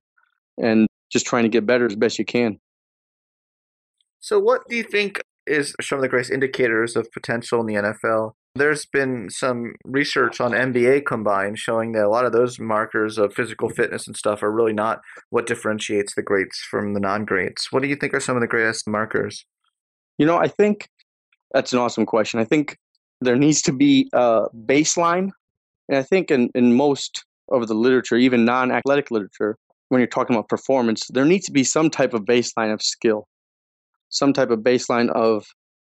and 0.58 0.86
just 1.10 1.26
trying 1.26 1.44
to 1.44 1.48
get 1.48 1.66
better 1.66 1.86
as 1.86 1.96
best 1.96 2.18
you 2.18 2.24
can. 2.24 2.58
So, 4.20 4.38
what 4.38 4.68
do 4.68 4.76
you 4.76 4.82
think 4.82 5.20
is 5.46 5.74
some 5.80 5.98
of 5.98 6.02
the 6.02 6.08
greatest 6.08 6.30
indicators 6.30 6.96
of 6.96 7.10
potential 7.12 7.60
in 7.60 7.66
the 7.66 7.74
NFL? 7.74 8.32
There's 8.54 8.86
been 8.86 9.30
some 9.30 9.74
research 9.84 10.40
on 10.40 10.50
NBA 10.50 11.06
combined 11.06 11.58
showing 11.58 11.92
that 11.92 12.04
a 12.04 12.08
lot 12.08 12.24
of 12.24 12.32
those 12.32 12.58
markers 12.58 13.16
of 13.16 13.32
physical 13.32 13.68
fitness 13.68 14.06
and 14.06 14.16
stuff 14.16 14.42
are 14.42 14.50
really 14.50 14.72
not 14.72 15.00
what 15.30 15.46
differentiates 15.46 16.14
the 16.14 16.22
greats 16.22 16.60
from 16.60 16.94
the 16.94 17.00
non 17.00 17.24
greats. 17.24 17.70
What 17.70 17.82
do 17.82 17.88
you 17.88 17.96
think 17.96 18.14
are 18.14 18.20
some 18.20 18.36
of 18.36 18.40
the 18.40 18.48
greatest 18.48 18.88
markers? 18.88 19.44
You 20.18 20.26
know, 20.26 20.38
I 20.38 20.48
think 20.48 20.88
that's 21.52 21.72
an 21.72 21.78
awesome 21.78 22.06
question. 22.06 22.40
I 22.40 22.44
think 22.44 22.76
there 23.20 23.36
needs 23.36 23.62
to 23.62 23.72
be 23.72 24.08
a 24.12 24.46
baseline. 24.66 25.30
And 25.88 25.98
I 25.98 26.02
think 26.02 26.30
in, 26.30 26.50
in 26.54 26.74
most 26.74 27.24
of 27.50 27.66
the 27.66 27.74
literature, 27.74 28.16
even 28.16 28.44
non 28.44 28.70
athletic 28.70 29.10
literature, 29.10 29.56
when 29.88 30.00
you're 30.00 30.06
talking 30.06 30.36
about 30.36 30.48
performance, 30.48 31.06
there 31.08 31.24
needs 31.24 31.46
to 31.46 31.52
be 31.52 31.64
some 31.64 31.90
type 31.90 32.12
of 32.12 32.22
baseline 32.22 32.72
of 32.72 32.82
skill, 32.82 33.26
some 34.10 34.32
type 34.32 34.50
of 34.50 34.60
baseline 34.60 35.10
of 35.10 35.46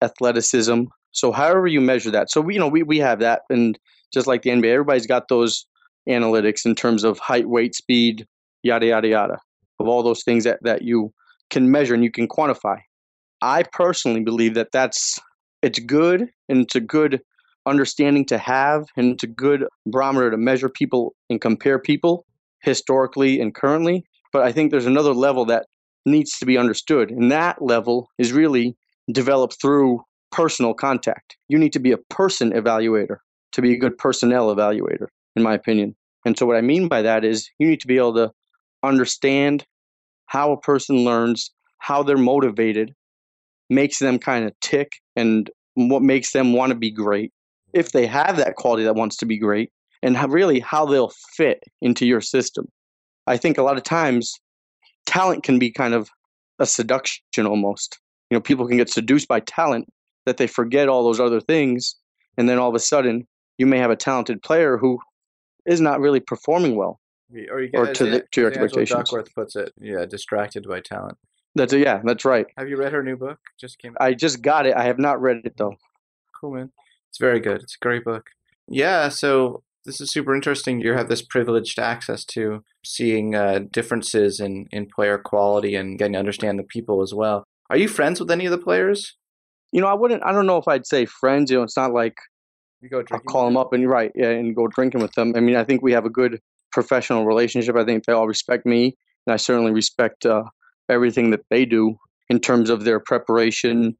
athleticism. 0.02 0.84
So, 1.12 1.30
however 1.30 1.66
you 1.68 1.80
measure 1.80 2.10
that. 2.10 2.30
So, 2.30 2.40
we, 2.40 2.54
you 2.54 2.60
know, 2.60 2.68
we, 2.68 2.82
we 2.82 2.98
have 2.98 3.20
that. 3.20 3.42
And 3.48 3.78
just 4.12 4.26
like 4.26 4.42
the 4.42 4.50
NBA, 4.50 4.66
everybody's 4.66 5.06
got 5.06 5.28
those 5.28 5.66
analytics 6.08 6.66
in 6.66 6.74
terms 6.74 7.04
of 7.04 7.18
height, 7.18 7.48
weight, 7.48 7.74
speed, 7.74 8.26
yada, 8.62 8.86
yada, 8.86 9.08
yada, 9.08 9.38
of 9.78 9.86
all 9.86 10.02
those 10.02 10.24
things 10.24 10.44
that, 10.44 10.58
that 10.62 10.82
you 10.82 11.12
can 11.50 11.70
measure 11.70 11.94
and 11.94 12.02
you 12.02 12.10
can 12.10 12.26
quantify. 12.26 12.78
I 13.40 13.62
personally 13.72 14.22
believe 14.22 14.54
that 14.54 14.72
that's 14.72 15.20
it's 15.64 15.78
good 15.78 16.28
and 16.48 16.60
it's 16.60 16.74
a 16.74 16.80
good 16.80 17.22
understanding 17.64 18.26
to 18.26 18.36
have 18.36 18.84
and 18.96 19.12
it's 19.14 19.24
a 19.24 19.26
good 19.26 19.64
barometer 19.86 20.30
to 20.30 20.36
measure 20.36 20.68
people 20.68 21.14
and 21.30 21.40
compare 21.40 21.78
people 21.78 22.26
historically 22.60 23.40
and 23.40 23.54
currently. 23.54 24.04
But 24.32 24.42
i 24.42 24.52
think 24.52 24.70
there's 24.70 24.86
another 24.86 25.14
level 25.14 25.46
that 25.46 25.66
needs 26.04 26.38
to 26.38 26.44
be 26.44 26.58
understood 26.58 27.10
and 27.10 27.32
that 27.32 27.62
level 27.62 28.10
is 28.18 28.32
really 28.32 28.76
developed 29.10 29.56
through 29.60 30.02
personal 30.30 30.74
contact. 30.74 31.36
You 31.48 31.58
need 31.58 31.72
to 31.72 31.78
be 31.78 31.92
a 31.92 31.98
person 32.10 32.50
evaluator 32.52 33.18
to 33.52 33.62
be 33.62 33.72
a 33.72 33.78
good 33.78 33.96
personnel 33.96 34.54
evaluator 34.54 35.06
in 35.36 35.42
my 35.42 35.54
opinion. 35.54 35.96
And 36.26 36.36
so 36.38 36.44
what 36.44 36.56
i 36.56 36.60
mean 36.60 36.88
by 36.88 37.00
that 37.02 37.24
is 37.24 37.50
you 37.58 37.66
need 37.66 37.80
to 37.80 37.86
be 37.86 37.96
able 37.96 38.14
to 38.14 38.32
understand 38.82 39.64
how 40.26 40.52
a 40.52 40.60
person 40.60 41.04
learns 41.04 41.50
how 41.78 42.02
they're 42.02 42.18
motivated 42.18 42.94
makes 43.74 43.98
them 43.98 44.18
kind 44.18 44.44
of 44.44 44.52
tick 44.60 44.92
and 45.16 45.50
what 45.74 46.02
makes 46.02 46.32
them 46.32 46.52
want 46.52 46.70
to 46.70 46.76
be 46.76 46.90
great. 46.90 47.32
If 47.72 47.88
mm-hmm. 47.88 47.98
they 47.98 48.06
have 48.06 48.36
that 48.36 48.56
quality 48.56 48.84
that 48.84 48.94
wants 48.94 49.16
to 49.18 49.26
be 49.26 49.38
great, 49.38 49.70
and 50.02 50.16
how, 50.16 50.28
really 50.28 50.60
how 50.60 50.84
they'll 50.84 51.12
fit 51.34 51.64
into 51.80 52.06
your 52.06 52.20
system. 52.20 52.68
I 53.26 53.38
think 53.38 53.56
a 53.56 53.62
lot 53.62 53.78
of 53.78 53.82
times 53.84 54.34
talent 55.06 55.42
can 55.44 55.58
be 55.58 55.70
kind 55.70 55.94
of 55.94 56.10
a 56.58 56.66
seduction 56.66 57.46
almost. 57.46 57.98
You 58.30 58.36
know, 58.36 58.40
people 58.40 58.68
can 58.68 58.76
get 58.76 58.90
seduced 58.90 59.28
by 59.28 59.40
talent 59.40 59.86
that 60.26 60.36
they 60.36 60.46
forget 60.46 60.88
all 60.88 61.04
those 61.04 61.20
other 61.20 61.40
things, 61.40 61.96
and 62.36 62.48
then 62.48 62.58
all 62.58 62.68
of 62.68 62.74
a 62.74 62.80
sudden 62.80 63.26
you 63.56 63.66
may 63.66 63.78
have 63.78 63.90
a 63.90 63.96
talented 63.96 64.42
player 64.42 64.76
who 64.76 64.98
is 65.66 65.80
not 65.80 66.00
really 66.00 66.20
performing 66.20 66.76
well. 66.76 67.00
Or, 67.50 67.62
you 67.62 67.70
or 67.72 67.92
to, 67.92 68.04
the, 68.04 68.24
to 68.32 68.40
your 68.42 68.50
expectations. 68.50 68.90
Duckworth 68.90 69.34
puts 69.34 69.56
it, 69.56 69.72
yeah, 69.80 70.04
distracted 70.04 70.68
by 70.68 70.80
talent. 70.80 71.16
That's 71.54 71.72
a, 71.72 71.78
yeah, 71.78 72.00
that's 72.04 72.24
right. 72.24 72.46
Have 72.58 72.68
you 72.68 72.76
read 72.76 72.92
her 72.92 73.02
new 73.02 73.16
book? 73.16 73.38
Just 73.60 73.78
came. 73.78 73.94
I 74.00 74.14
just 74.14 74.42
got 74.42 74.66
it. 74.66 74.74
I 74.76 74.84
have 74.84 74.98
not 74.98 75.20
read 75.20 75.42
it 75.44 75.56
though. 75.56 75.76
Cool 76.40 76.52
man, 76.52 76.70
it's 77.10 77.18
very 77.18 77.40
good. 77.40 77.62
It's 77.62 77.76
a 77.80 77.84
great 77.84 78.04
book. 78.04 78.30
Yeah, 78.68 79.08
so 79.08 79.62
this 79.84 80.00
is 80.00 80.10
super 80.10 80.34
interesting. 80.34 80.80
You 80.80 80.94
have 80.94 81.08
this 81.08 81.22
privileged 81.22 81.78
access 81.78 82.24
to 82.26 82.64
seeing 82.84 83.34
uh, 83.34 83.60
differences 83.70 84.40
in 84.40 84.66
in 84.72 84.86
player 84.86 85.18
quality 85.18 85.74
and 85.76 85.98
getting 85.98 86.14
to 86.14 86.18
understand 86.18 86.58
the 86.58 86.64
people 86.64 87.02
as 87.02 87.14
well. 87.14 87.44
Are 87.70 87.76
you 87.76 87.88
friends 87.88 88.20
with 88.20 88.30
any 88.30 88.46
of 88.46 88.50
the 88.50 88.58
players? 88.58 89.16
You 89.72 89.80
know, 89.80 89.86
I 89.86 89.94
wouldn't. 89.94 90.24
I 90.24 90.32
don't 90.32 90.46
know 90.46 90.58
if 90.58 90.68
I'd 90.68 90.86
say 90.86 91.06
friends. 91.06 91.50
You 91.50 91.58
know, 91.58 91.62
it's 91.62 91.76
not 91.76 91.92
like 91.92 92.16
you 92.80 92.88
go. 92.88 93.02
I'll 93.10 93.20
call 93.20 93.44
them 93.44 93.56
up 93.56 93.72
and 93.72 93.88
right, 93.88 94.12
yeah, 94.14 94.30
and 94.30 94.54
go 94.54 94.66
drinking 94.66 95.00
with 95.00 95.12
them. 95.12 95.34
I 95.36 95.40
mean, 95.40 95.56
I 95.56 95.64
think 95.64 95.82
we 95.82 95.92
have 95.92 96.04
a 96.04 96.10
good 96.10 96.40
professional 96.72 97.24
relationship. 97.24 97.76
I 97.76 97.84
think 97.84 98.04
they 98.04 98.12
all 98.12 98.28
respect 98.28 98.66
me, 98.66 98.96
and 99.26 99.34
I 99.34 99.36
certainly 99.36 99.72
respect 99.72 100.26
uh, 100.26 100.44
everything 100.88 101.30
that 101.30 101.44
they 101.50 101.64
do 101.64 101.96
in 102.28 102.40
terms 102.40 102.70
of 102.70 102.84
their 102.84 103.00
preparation 103.00 103.96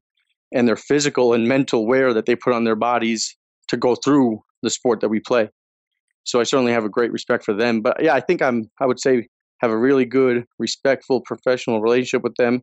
and 0.53 0.67
their 0.67 0.75
physical 0.75 1.33
and 1.33 1.47
mental 1.47 1.85
wear 1.85 2.13
that 2.13 2.25
they 2.25 2.35
put 2.35 2.53
on 2.53 2.63
their 2.63 2.75
bodies 2.75 3.35
to 3.67 3.77
go 3.77 3.95
through 3.95 4.39
the 4.61 4.69
sport 4.69 5.01
that 5.01 5.09
we 5.09 5.19
play. 5.19 5.49
So 6.23 6.39
I 6.39 6.43
certainly 6.43 6.71
have 6.71 6.85
a 6.85 6.89
great 6.89 7.11
respect 7.11 7.43
for 7.43 7.53
them. 7.53 7.81
But 7.81 8.01
yeah, 8.01 8.13
I 8.13 8.19
think 8.19 8.41
I'm 8.41 8.69
I 8.79 8.85
would 8.85 8.99
say 8.99 9.27
have 9.59 9.71
a 9.71 9.77
really 9.77 10.05
good, 10.05 10.45
respectful, 10.59 11.21
professional 11.21 11.81
relationship 11.81 12.23
with 12.23 12.35
them 12.35 12.61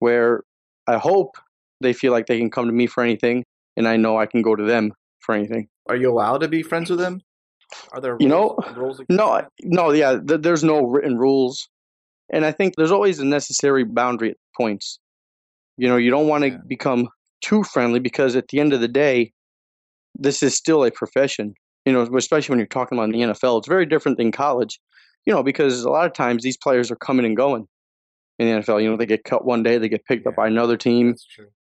where 0.00 0.42
I 0.86 0.98
hope 0.98 1.36
they 1.80 1.92
feel 1.92 2.12
like 2.12 2.26
they 2.26 2.38
can 2.38 2.50
come 2.50 2.66
to 2.66 2.72
me 2.72 2.86
for 2.86 3.02
anything 3.02 3.44
and 3.76 3.88
I 3.88 3.96
know 3.96 4.18
I 4.18 4.26
can 4.26 4.42
go 4.42 4.54
to 4.54 4.64
them 4.64 4.92
for 5.20 5.34
anything. 5.34 5.68
Are 5.88 5.96
you 5.96 6.10
allowed 6.10 6.38
to 6.38 6.48
be 6.48 6.62
friends 6.62 6.90
with 6.90 6.98
them? 6.98 7.20
Are 7.92 8.00
there 8.00 8.12
rules, 8.12 8.22
you 8.22 8.28
know 8.28 8.56
rules 8.76 9.00
no 9.08 9.42
no 9.62 9.90
yeah 9.90 10.18
th- 10.20 10.42
there's 10.42 10.62
no 10.62 10.86
written 10.86 11.18
rules 11.18 11.68
and 12.32 12.44
I 12.44 12.52
think 12.52 12.74
there's 12.76 12.92
always 12.92 13.18
a 13.18 13.24
necessary 13.24 13.84
boundary 13.84 14.30
at 14.30 14.36
points. 14.56 14.98
You 15.76 15.88
know, 15.88 15.96
you 15.96 16.10
don't 16.10 16.28
want 16.28 16.42
to 16.42 16.50
yeah. 16.50 16.58
become 16.66 17.08
too 17.42 17.64
friendly 17.64 18.00
because 18.00 18.36
at 18.36 18.48
the 18.48 18.60
end 18.60 18.72
of 18.72 18.80
the 18.80 18.88
day, 18.88 19.32
this 20.14 20.42
is 20.42 20.54
still 20.54 20.84
a 20.84 20.90
profession. 20.90 21.54
You 21.84 21.92
know, 21.92 22.02
especially 22.16 22.52
when 22.52 22.58
you're 22.58 22.66
talking 22.66 22.96
about 22.96 23.10
the 23.10 23.18
NFL, 23.18 23.58
it's 23.58 23.68
very 23.68 23.84
different 23.84 24.16
than 24.16 24.32
college. 24.32 24.80
You 25.26 25.32
know, 25.32 25.42
because 25.42 25.84
a 25.84 25.90
lot 25.90 26.06
of 26.06 26.12
times 26.12 26.42
these 26.42 26.56
players 26.56 26.90
are 26.90 26.96
coming 26.96 27.26
and 27.26 27.36
going 27.36 27.66
in 28.38 28.46
the 28.48 28.62
NFL. 28.62 28.82
You 28.82 28.90
know, 28.90 28.96
they 28.96 29.06
get 29.06 29.24
cut 29.24 29.44
one 29.44 29.62
day, 29.62 29.78
they 29.78 29.88
get 29.88 30.04
picked 30.06 30.24
yeah. 30.24 30.30
up 30.30 30.36
by 30.36 30.46
another 30.46 30.76
team, 30.76 31.14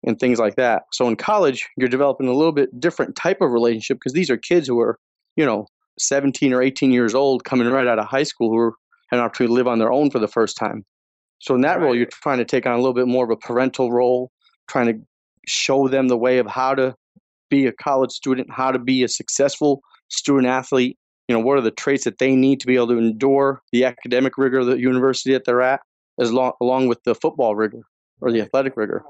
and 0.06 0.20
things 0.20 0.40
like 0.40 0.56
that. 0.56 0.84
So 0.92 1.08
in 1.08 1.16
college, 1.16 1.68
you're 1.78 1.90
developing 1.90 2.28
a 2.28 2.34
little 2.34 2.52
bit 2.52 2.80
different 2.80 3.16
type 3.16 3.42
of 3.42 3.52
relationship 3.52 3.98
because 3.98 4.14
these 4.14 4.30
are 4.30 4.38
kids 4.38 4.68
who 4.68 4.80
are, 4.80 5.00
you 5.36 5.46
know, 5.46 5.68
17 6.00 6.54
or 6.54 6.62
18 6.62 6.92
years 6.92 7.16
old, 7.16 7.44
coming 7.44 7.68
right 7.68 7.88
out 7.88 8.00
of 8.00 8.06
high 8.06 8.24
school, 8.24 8.50
who 8.50 8.58
are 8.58 8.74
an 9.14 9.20
opportunity 9.20 9.52
to 9.52 9.56
live 9.56 9.68
on 9.68 9.80
their 9.80 9.92
own 9.92 10.10
for 10.10 10.20
the 10.20 10.28
first 10.28 10.58
time. 10.58 10.84
So 11.40 11.56
in 11.56 11.62
that 11.62 11.78
right. 11.78 11.86
role, 11.86 11.96
you're 11.96 12.08
trying 12.08 12.40
to 12.40 12.46
take 12.46 12.66
on 12.66 12.74
a 12.74 12.78
little 12.78 12.94
bit 12.94 13.08
more 13.08 13.26
of 13.26 13.32
a 13.32 13.38
parental 13.38 13.92
role, 13.92 14.32
trying 14.68 14.88
to 14.88 15.00
show 15.48 15.88
them 15.88 16.08
the 16.08 16.18
way 16.18 16.38
of 16.38 16.48
how 16.48 16.74
to 16.76 16.96
be 17.50 17.66
a 17.66 17.72
college 17.72 18.12
student, 18.12 18.50
how 18.52 18.72
to 18.72 18.80
be 18.80 19.04
a 19.04 19.08
successful 19.08 19.82
student 20.10 20.48
athlete. 20.48 20.98
You 21.28 21.36
know, 21.36 21.42
what 21.42 21.58
are 21.58 21.62
the 21.62 21.72
traits 21.72 22.04
that 22.06 22.18
they 22.18 22.36
need 22.36 22.60
to 22.62 22.68
be 22.68 22.76
able 22.76 22.88
to 22.88 22.98
endure 22.98 23.62
the 23.72 23.86
academic 23.86 24.38
rigor 24.38 24.60
of 24.60 24.68
the 24.68 24.78
university 24.80 25.34
that 25.34 25.46
they're 25.46 25.62
at, 25.62 25.82
as 26.20 26.32
long 26.32 26.54
along 26.62 26.88
with 26.88 27.04
the 27.04 27.16
football 27.16 27.56
rigor 27.56 27.84
or 28.22 28.32
the 28.32 28.42
athletic 28.42 28.76
rigor. 28.76 29.04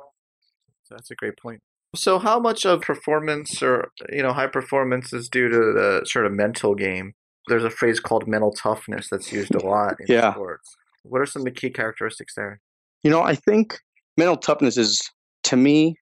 That's 0.89 1.11
a 1.11 1.15
great 1.15 1.37
point. 1.37 1.61
So, 1.95 2.19
how 2.19 2.39
much 2.39 2.65
of 2.65 2.81
performance 2.81 3.61
or 3.61 3.91
you 4.11 4.23
know 4.23 4.33
high 4.33 4.47
performance 4.47 5.13
is 5.13 5.29
due 5.29 5.49
to 5.49 5.57
the 5.57 6.01
sort 6.05 6.25
of 6.25 6.31
mental 6.31 6.75
game 6.75 7.13
there's 7.47 7.63
a 7.63 7.69
phrase 7.69 7.99
called 7.99 8.27
mental 8.27 8.51
toughness 8.51 9.09
that's 9.09 9.31
used 9.31 9.53
a 9.55 9.65
lot 9.65 9.95
in 9.99 10.05
yeah. 10.07 10.33
sports. 10.33 10.75
What 11.03 11.21
are 11.21 11.25
some 11.25 11.41
of 11.41 11.45
the 11.45 11.51
key 11.51 11.69
characteristics 11.69 12.35
there? 12.35 12.61
You 13.03 13.11
know, 13.11 13.21
I 13.21 13.35
think 13.35 13.79
mental 14.17 14.37
toughness 14.37 14.77
is, 14.77 15.01
to 15.43 15.57
me, 15.57 15.97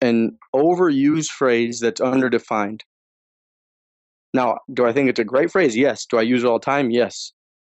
an 0.00 0.38
overused 0.54 1.28
phrase 1.28 1.80
that's 1.80 2.00
underdefined. 2.00 2.80
Now, 4.32 4.58
do 4.72 4.86
I 4.86 4.92
think 4.92 5.08
it's 5.08 5.20
a 5.20 5.24
great 5.24 5.50
phrase? 5.50 5.76
Yes. 5.76 6.06
Do 6.06 6.18
I 6.18 6.22
use 6.22 6.44
it 6.44 6.46
all 6.46 6.58
the 6.58 6.64
time? 6.64 6.90
Yes. 6.90 7.32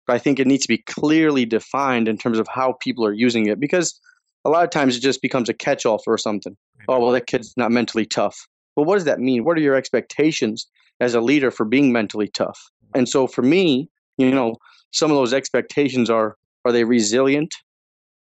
But 0.07 0.15
I 0.15 0.19
think 0.19 0.39
it 0.39 0.47
needs 0.47 0.63
to 0.63 0.67
be 0.67 0.79
clearly 0.79 1.45
defined 1.45 2.07
in 2.07 2.17
terms 2.17 2.39
of 2.39 2.47
how 2.47 2.73
people 2.81 3.05
are 3.05 3.13
using 3.13 3.47
it 3.47 3.59
because 3.59 3.99
a 4.45 4.49
lot 4.49 4.63
of 4.63 4.69
times 4.71 4.97
it 4.97 5.01
just 5.01 5.21
becomes 5.21 5.49
a 5.49 5.53
catch 5.53 5.85
all 5.85 5.99
for 5.99 6.17
something. 6.17 6.55
Oh, 6.87 6.99
well, 6.99 7.11
that 7.11 7.27
kid's 7.27 7.53
not 7.57 7.71
mentally 7.71 8.05
tough. 8.05 8.47
Well, 8.75 8.85
what 8.85 8.95
does 8.95 9.05
that 9.05 9.19
mean? 9.19 9.43
What 9.43 9.57
are 9.57 9.61
your 9.61 9.75
expectations 9.75 10.67
as 10.99 11.13
a 11.13 11.21
leader 11.21 11.51
for 11.51 11.65
being 11.65 11.91
mentally 11.91 12.27
tough? 12.27 12.59
And 12.95 13.07
so 13.07 13.27
for 13.27 13.41
me, 13.41 13.89
you 14.17 14.31
know, 14.31 14.55
some 14.91 15.11
of 15.11 15.17
those 15.17 15.33
expectations 15.33 16.09
are 16.09 16.35
are 16.65 16.71
they 16.71 16.83
resilient? 16.83 17.53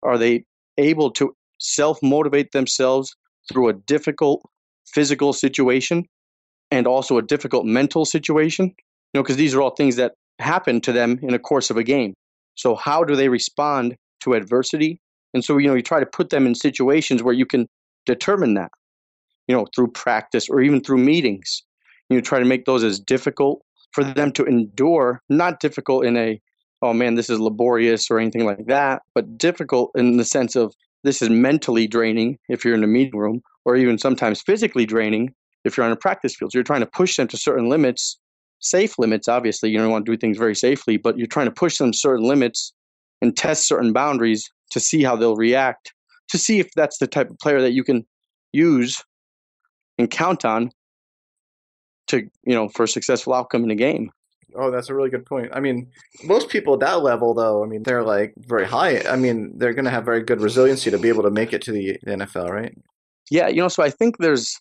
Are 0.04 0.18
they 0.18 0.46
able 0.78 1.12
to 1.12 1.36
self 1.60 2.00
motivate 2.02 2.52
themselves 2.52 3.16
through 3.52 3.70
a 3.70 3.74
difficult 3.74 4.42
physical 4.94 5.34
situation 5.34 6.06
and 6.72 6.88
also 6.88 7.18
a 7.18 7.22
difficult 7.22 7.66
mental 7.66 8.06
situation? 8.06 8.66
You 8.68 9.20
know, 9.20 9.24
because 9.24 9.38
these 9.38 9.54
are 9.56 9.62
all 9.62 9.72
things 9.72 9.96
that 9.98 10.14
happen 10.40 10.80
to 10.82 10.92
them 10.92 11.20
in 11.22 11.32
the 11.32 11.40
course 11.40 11.70
of 11.70 11.78
a 11.78 11.84
game. 11.84 12.14
So 12.56 12.76
how 12.76 13.04
do 13.04 13.16
they 13.16 13.30
respond 13.30 13.96
to 14.22 14.34
adversity? 14.34 15.02
And 15.34 15.44
so, 15.44 15.58
you 15.58 15.68
know, 15.68 15.76
you 15.76 15.82
try 15.82 16.00
to 16.00 16.06
put 16.06 16.30
them 16.30 16.46
in 16.46 16.56
situations 16.56 17.22
where 17.22 17.34
you 17.34 17.46
can 17.46 17.68
determine 18.06 18.54
that, 18.56 18.72
you 19.48 19.56
know, 19.56 19.68
through 19.76 19.92
practice 19.92 20.50
or 20.50 20.62
even 20.62 20.82
through 20.82 20.98
meetings. 20.98 21.64
You 22.10 22.22
try 22.22 22.40
to 22.40 22.46
make 22.46 22.66
those 22.66 22.84
as 22.84 23.00
difficult 23.00 23.62
for 23.92 24.04
them 24.04 24.32
to 24.34 24.46
endure, 24.46 25.22
not 25.30 25.60
difficult 25.60 26.06
in 26.06 26.16
a, 26.18 26.42
oh 26.82 26.94
man, 26.94 27.16
this 27.16 27.30
is 27.30 27.40
laborious 27.40 28.10
or 28.10 28.20
anything 28.20 28.46
like 28.46 28.66
that, 28.68 29.02
but 29.14 29.38
difficult 29.38 29.92
in 29.96 30.18
the 30.18 30.26
sense 30.26 30.56
of 30.56 30.74
this 31.04 31.22
is 31.22 31.30
mentally 31.30 31.88
draining 31.88 32.38
if 32.50 32.64
you're 32.64 32.76
in 32.76 32.84
a 32.84 32.88
meeting 32.88 33.20
room, 33.20 33.42
or 33.66 33.76
even 33.76 33.98
sometimes 33.98 34.42
physically 34.42 34.86
draining 34.86 35.34
if 35.64 35.76
you're 35.76 35.86
on 35.86 35.92
a 35.92 35.98
practice 35.98 36.36
field. 36.36 36.52
So 36.52 36.58
you're 36.58 36.64
trying 36.64 36.82
to 36.82 36.86
push 36.86 37.16
them 37.16 37.28
to 37.30 37.38
certain 37.38 37.70
limits, 37.70 38.18
safe 38.60 38.98
limits, 38.98 39.28
obviously. 39.28 39.70
You 39.70 39.78
don't 39.78 39.92
want 39.92 40.06
to 40.06 40.12
do 40.12 40.18
things 40.18 40.38
very 40.38 40.56
safely, 40.56 40.98
but 40.98 41.18
you're 41.18 41.28
trying 41.28 41.48
to 41.48 41.52
push 41.52 41.78
them 41.78 41.94
certain 41.94 42.26
limits 42.26 42.74
and 43.22 43.36
test 43.36 43.68
certain 43.68 43.94
boundaries 43.94 44.50
to 44.72 44.80
see 44.80 45.04
how 45.04 45.16
they'll 45.16 45.36
react, 45.36 45.94
to 46.30 46.38
see 46.38 46.60
if 46.60 46.70
that's 46.76 46.98
the 46.98 47.08
type 47.08 47.30
of 47.30 47.38
player 47.40 47.62
that 47.62 47.72
you 47.72 47.84
can 47.84 48.06
use 48.52 49.04
and 49.98 50.10
count 50.10 50.46
on 50.46 50.72
to 52.10 52.30
you 52.44 52.56
know 52.56 52.68
for 52.70 52.84
a 52.84 52.88
successful 52.88 53.34
outcome 53.34 53.64
in 53.64 53.72
a 53.72 53.76
game. 53.76 54.12
Oh, 54.56 54.72
that's 54.72 54.90
a 54.90 54.96
really 54.96 55.10
good 55.10 55.26
point. 55.26 55.52
I 55.54 55.60
mean, 55.60 55.88
most 56.24 56.50
people 56.50 56.74
at 56.74 56.80
that 56.80 57.04
level, 57.04 57.36
though, 57.36 57.64
I 57.64 57.68
mean, 57.68 57.84
they're 57.84 58.04
like 58.04 58.34
very 58.38 58.66
high. 58.66 59.00
I 59.02 59.16
mean, 59.16 59.52
they're 59.56 59.74
going 59.74 59.86
to 59.86 59.92
have 59.92 60.06
very 60.06 60.24
good 60.24 60.42
resiliency 60.42 60.90
to 60.90 60.98
be 60.98 61.08
able 61.08 61.22
to 61.24 61.30
make 61.30 61.54
it 61.54 61.62
to 61.64 61.72
the 61.72 62.00
NFL, 62.08 62.50
right? 62.50 62.76
Yeah, 63.30 63.48
you 63.48 63.58
know, 63.58 63.68
so 63.68 63.84
I 63.84 63.92
think 63.92 64.18
there's 64.18 64.60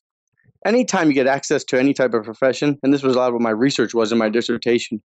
anytime 0.66 1.08
you 1.08 1.14
get 1.14 1.26
access 1.26 1.64
to 1.64 1.78
any 1.78 1.94
type 1.94 2.12
of 2.12 2.24
profession, 2.24 2.78
and 2.82 2.92
this 2.92 3.02
was 3.02 3.16
a 3.16 3.18
lot 3.18 3.28
of 3.28 3.34
what 3.34 3.42
my 3.42 3.50
research 3.50 3.94
was 3.94 4.12
in 4.12 4.18
my 4.18 4.28
dissertation, 4.28 5.02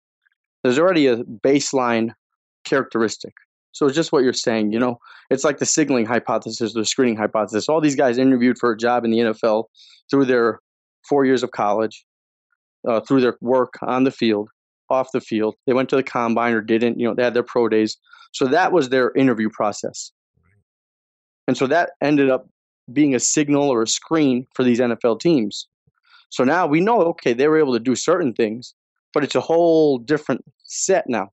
there's 0.62 0.78
already 0.78 1.08
a 1.08 1.18
baseline 1.24 2.10
characteristic. 2.64 3.34
So 3.72 3.86
it's 3.86 3.96
just 3.96 4.12
what 4.12 4.22
you're 4.24 4.32
saying, 4.32 4.72
you 4.72 4.78
know, 4.78 4.98
it's 5.30 5.44
like 5.44 5.58
the 5.58 5.66
signaling 5.66 6.06
hypothesis, 6.06 6.72
the 6.72 6.84
screening 6.84 7.16
hypothesis. 7.16 7.68
All 7.68 7.80
these 7.80 7.96
guys 7.96 8.18
interviewed 8.18 8.58
for 8.58 8.72
a 8.72 8.76
job 8.76 9.04
in 9.04 9.10
the 9.10 9.18
NFL 9.18 9.64
through 10.10 10.24
their 10.24 10.60
four 11.08 11.24
years 11.24 11.42
of 11.42 11.50
college 11.50 12.04
uh, 12.88 13.00
through 13.00 13.20
their 13.20 13.36
work 13.40 13.74
on 13.82 14.04
the 14.04 14.10
field, 14.10 14.48
off 14.90 15.12
the 15.12 15.20
field. 15.20 15.54
They 15.66 15.74
went 15.74 15.88
to 15.90 15.96
the 15.96 16.02
combine 16.02 16.54
or 16.54 16.60
didn't. 16.60 16.98
You 16.98 17.06
know, 17.06 17.14
they 17.14 17.22
had 17.22 17.34
their 17.34 17.42
pro 17.42 17.68
days. 17.68 17.96
So 18.32 18.46
that 18.46 18.72
was 18.72 18.88
their 18.88 19.12
interview 19.12 19.50
process. 19.50 20.10
And 21.46 21.56
so 21.56 21.66
that 21.66 21.90
ended 22.02 22.30
up 22.30 22.48
being 22.92 23.14
a 23.14 23.20
signal 23.20 23.70
or 23.70 23.82
a 23.82 23.86
screen 23.86 24.46
for 24.54 24.64
these 24.64 24.80
NFL 24.80 25.20
teams. 25.20 25.68
So 26.30 26.44
now 26.44 26.66
we 26.66 26.80
know, 26.80 27.00
okay, 27.02 27.32
they 27.32 27.48
were 27.48 27.58
able 27.58 27.72
to 27.72 27.80
do 27.80 27.94
certain 27.94 28.32
things, 28.32 28.74
but 29.14 29.24
it's 29.24 29.34
a 29.34 29.40
whole 29.40 29.98
different 29.98 30.44
set 30.64 31.04
now. 31.08 31.30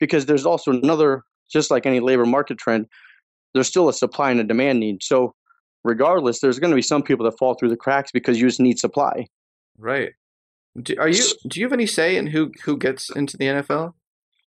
Because 0.00 0.26
there's 0.26 0.44
also 0.44 0.72
another, 0.72 1.22
just 1.50 1.70
like 1.70 1.86
any 1.86 2.00
labor 2.00 2.26
market 2.26 2.58
trend, 2.58 2.86
there's 3.54 3.68
still 3.68 3.88
a 3.88 3.92
supply 3.92 4.30
and 4.30 4.40
a 4.40 4.44
demand 4.44 4.80
need. 4.80 5.02
So 5.02 5.34
regardless, 5.84 6.40
there's 6.40 6.58
going 6.58 6.70
to 6.70 6.76
be 6.76 6.82
some 6.82 7.02
people 7.02 7.24
that 7.24 7.38
fall 7.38 7.54
through 7.54 7.68
the 7.68 7.76
cracks 7.76 8.10
because 8.10 8.40
you 8.40 8.46
just 8.46 8.60
need 8.60 8.78
supply. 8.78 9.26
Right. 9.78 10.12
Do, 10.80 10.94
are 10.98 11.08
you? 11.08 11.22
Do 11.48 11.60
you 11.60 11.66
have 11.66 11.72
any 11.72 11.86
say 11.86 12.16
in 12.16 12.28
who 12.28 12.52
who 12.64 12.76
gets 12.76 13.10
into 13.10 13.36
the 13.36 13.46
NFL? 13.46 13.94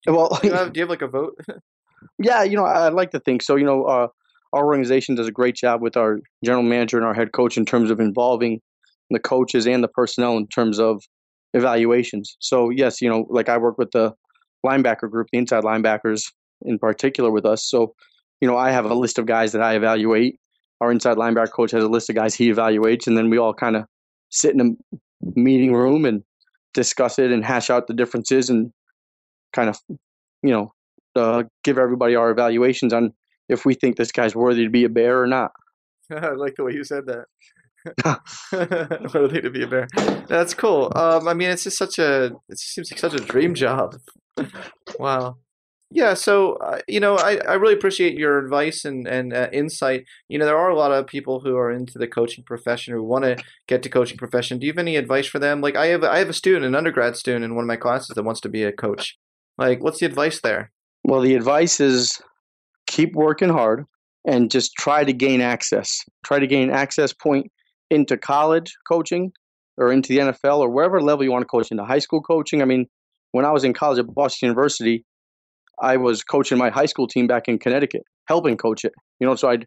Well, 0.07 0.39
do 0.43 0.49
you 0.49 0.55
have, 0.55 0.73
do 0.73 0.79
you 0.79 0.83
have 0.83 0.91
like 0.91 1.03
a 1.03 1.09
vote? 1.09 1.39
yeah, 2.19 2.43
you 2.43 2.57
know, 2.57 2.65
I'd 2.65 2.93
like 2.93 3.11
to 3.13 3.21
think 3.21 3.43
so. 3.43 3.57
You 3.57 3.65
know, 3.65 3.85
uh, 3.85 4.09
our 4.53 4.67
organization 4.67 5.15
does 5.15 5.29
a 5.29 5.33
great 5.33 5.55
job 5.55 5.83
with 5.83 5.97
our 5.97 6.21
general 6.45 6.63
manager 6.63 6.97
and 6.97 7.07
our 7.07 7.15
head 7.15 7.33
coach 7.33 7.57
in 7.57 7.65
terms 7.65 7.91
of 7.91 8.01
involving 8.01 8.61
the 9.11 9.19
coaches 9.19 9.67
and 9.67 9.83
the 9.83 9.89
personnel 9.89 10.37
in 10.37 10.47
terms 10.49 10.79
of 10.79 11.03
evaluations. 11.55 12.37
So 12.41 12.71
yes, 12.71 13.01
you 13.01 13.09
know, 13.09 13.27
like 13.31 13.49
I 13.49 13.59
work 13.59 13.79
with 13.79 13.91
the 13.93 14.15
linebacker 14.65 15.11
group, 15.11 15.29
the 15.33 15.39
inside 15.39 15.65
linebackers 15.65 16.31
in 16.63 16.79
particular 16.79 17.31
with 17.31 17.47
us. 17.47 17.65
So, 17.65 17.95
you 18.41 18.49
know, 18.49 18.57
I 18.57 18.71
have 18.71 18.85
a 18.85 18.95
list 18.95 19.19
of 19.19 19.27
guys 19.27 19.53
that 19.53 19.63
I 19.63 19.75
evaluate. 19.75 20.39
Our 20.81 20.91
inside 20.91 21.17
linebacker 21.17 21.53
coach 21.53 21.71
has 21.73 21.85
a 21.85 21.89
list 21.89 22.11
of 22.11 22.17
guys 22.17 22.35
he 22.35 22.53
evaluates, 22.53 23.07
and 23.07 23.17
then 23.17 23.31
we 23.31 23.39
all 23.39 23.55
kind 23.55 23.77
of 23.77 23.85
sit 24.31 24.55
in 24.55 24.61
a 24.61 24.97
meeting 25.35 25.73
room 25.73 26.05
and 26.05 26.23
discuss 26.75 27.19
it 27.19 27.31
and 27.31 27.45
hash 27.45 27.71
out 27.71 27.87
the 27.87 27.95
differences 27.95 28.51
and 28.51 28.73
kind 29.53 29.69
of, 29.69 29.79
you 30.43 30.51
know, 30.51 30.73
uh, 31.17 31.45
give 31.65 31.79
everybody 31.79 32.15
our 32.15 32.31
evaluations 32.31 32.93
on 32.93 33.13
if 33.49 33.65
we 33.65 33.75
think 33.75 33.97
this 33.97 34.13
guy's 34.13 34.35
worthy 34.35 34.65
to 34.65 34.71
be 34.71 34.85
a 34.85 34.89
bear 34.89 35.23
or 35.23 35.27
not. 35.27 35.53
I 36.13 36.31
like 36.33 36.55
the 36.57 36.65
way 36.65 36.73
you 36.73 36.85
said 36.85 37.05
that. 37.07 37.27
worthy 39.15 39.41
to 39.41 39.51
be 39.51 39.63
a 39.63 39.67
bear. 39.67 39.89
That's 40.29 40.55
cool. 40.55 40.93
Um, 40.95 41.29
I 41.29 41.35
mean, 41.35 41.51
it's 41.51 41.65
just 41.65 41.79
such 41.79 41.99
a. 41.99 42.33
It 42.49 42.59
seems 42.59 42.91
like 42.91 42.99
such 42.99 43.15
a 43.15 43.25
dream 43.25 43.55
job. 43.55 43.97
wow. 44.99 45.37
Yeah, 45.91 46.13
so 46.15 46.55
uh, 46.57 46.81
you 46.87 47.01
know, 47.01 47.17
I, 47.17 47.37
I 47.37 47.55
really 47.55 47.73
appreciate 47.73 48.19
your 48.19 48.39
advice 48.39 48.85
and 48.85 49.09
and 49.09 49.33
uh, 49.33 49.49
insight. 49.53 50.05
You 50.29 50.39
know, 50.39 50.45
there 50.45 50.57
are 50.57 50.69
a 50.69 50.77
lot 50.77 50.93
of 50.93 51.07
people 51.07 51.41
who 51.41 51.57
are 51.57 51.71
into 51.71 51.99
the 51.99 52.07
coaching 52.07 52.45
profession 52.45 52.93
who 52.93 53.03
want 53.03 53.25
to 53.25 53.43
get 53.67 53.83
to 53.85 53.89
coaching 53.89 54.19
profession. 54.19 54.59
Do 54.59 54.67
you 54.67 54.73
have 54.73 54.79
any 54.79 54.97
advice 54.97 55.27
for 55.27 55.39
them? 55.39 55.63
Like, 55.63 55.77
I 55.77 55.87
have 55.87 56.05
I 56.05 56.19
have 56.19 56.29
a 56.29 56.35
student, 56.35 56.67
an 56.67 56.75
undergrad 56.75 57.17
student 57.17 57.45
in 57.45 57.55
one 57.55 57.65
of 57.65 57.69
my 57.69 57.77
classes 57.77 58.15
that 58.15 58.23
wants 58.23 58.43
to 58.43 58.51
be 58.51 58.65
a 58.65 58.73
coach. 58.73 59.17
Like, 59.57 59.83
what's 59.83 60.01
the 60.01 60.07
advice 60.07 60.41
there? 60.43 60.73
Well, 61.05 61.23
the 61.23 61.35
advice 61.35 61.81
is 61.81 62.21
keep 62.87 63.15
working 63.15 63.49
hard 63.49 63.87
and 64.27 64.51
just 64.51 64.75
try 64.75 65.05
to 65.05 65.13
gain 65.13 65.41
access. 65.41 66.05
Try 66.23 66.39
to 66.39 66.47
gain 66.47 66.71
access 66.71 67.15
point 67.15 67.51
into 67.91 68.19
college 68.19 68.77
coaching 68.87 69.33
or 69.79 69.91
into 69.91 70.09
the 70.09 70.19
NFL 70.19 70.59
or 70.59 70.69
wherever 70.69 71.01
level 71.01 71.25
you 71.25 71.33
want 71.33 71.43
to 71.43 71.47
coach 71.47 71.71
into 71.71 71.85
high 71.85 71.99
school 71.99 72.21
coaching. 72.21 72.61
I 72.61 72.67
mean, 72.67 72.87
when 73.33 73.47
I 73.47 73.53
was 73.53 73.65
in 73.65 73.73
college 73.73 73.99
at 73.99 74.13
Boston 74.15 74.49
University, 74.49 75.05
I 75.83 75.97
was 75.97 76.23
coaching 76.23 76.59
my 76.59 76.71
high 76.71 76.87
school 76.87 77.07
team 77.07 77.27
back 77.27 77.49
in 77.49 77.59
Connecticut, 77.59 78.03
helping 78.27 78.57
coach 78.57 78.85
it. 78.85 78.93
You 79.21 79.27
know, 79.27 79.35
so 79.35 79.49
I'd 79.49 79.67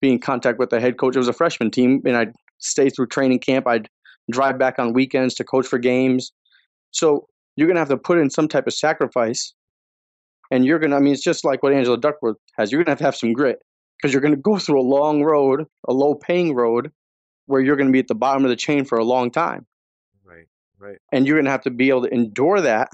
be 0.00 0.10
in 0.10 0.18
contact 0.18 0.58
with 0.58 0.70
the 0.70 0.80
head 0.80 0.98
coach. 0.98 1.16
It 1.16 1.18
was 1.18 1.28
a 1.28 1.32
freshman 1.32 1.70
team, 1.70 2.02
and 2.04 2.16
I'd 2.16 2.32
stay 2.58 2.90
through 2.90 3.08
training 3.08 3.40
camp. 3.40 3.66
I'd 3.66 3.88
drive 4.30 4.58
back 4.58 4.78
on 4.78 4.92
weekends 4.92 5.34
to 5.34 5.44
coach 5.44 5.66
for 5.66 5.78
games. 5.78 6.32
So 6.90 7.26
you're 7.56 7.66
going 7.66 7.76
to 7.76 7.80
have 7.80 7.88
to 7.88 7.96
put 7.96 8.18
in 8.18 8.30
some 8.30 8.48
type 8.48 8.66
of 8.66 8.74
sacrifice. 8.74 9.54
And 10.50 10.64
you're 10.64 10.78
going 10.78 10.90
to, 10.90 10.96
I 10.96 11.00
mean, 11.00 11.12
it's 11.12 11.22
just 11.22 11.44
like 11.44 11.62
what 11.62 11.72
Angela 11.72 11.98
Duckworth 11.98 12.36
has. 12.56 12.72
You're 12.72 12.78
going 12.78 12.86
to 12.86 12.90
have 12.92 12.98
to 12.98 13.04
have 13.04 13.16
some 13.16 13.32
grit 13.32 13.58
because 13.96 14.12
you're 14.12 14.22
going 14.22 14.34
to 14.34 14.40
go 14.40 14.58
through 14.58 14.80
a 14.80 14.82
long 14.82 15.22
road, 15.22 15.64
a 15.86 15.92
low 15.92 16.14
paying 16.14 16.54
road, 16.54 16.90
where 17.46 17.60
you're 17.60 17.76
going 17.76 17.88
to 17.88 17.92
be 17.92 18.00
at 18.00 18.08
the 18.08 18.14
bottom 18.14 18.44
of 18.44 18.50
the 18.50 18.56
chain 18.56 18.84
for 18.84 18.98
a 18.98 19.04
long 19.04 19.30
time. 19.30 19.66
Right, 20.24 20.46
right. 20.78 20.98
And 21.12 21.26
you're 21.26 21.36
going 21.36 21.44
to 21.44 21.50
have 21.50 21.62
to 21.62 21.70
be 21.70 21.88
able 21.88 22.02
to 22.02 22.14
endure 22.14 22.60
that 22.60 22.88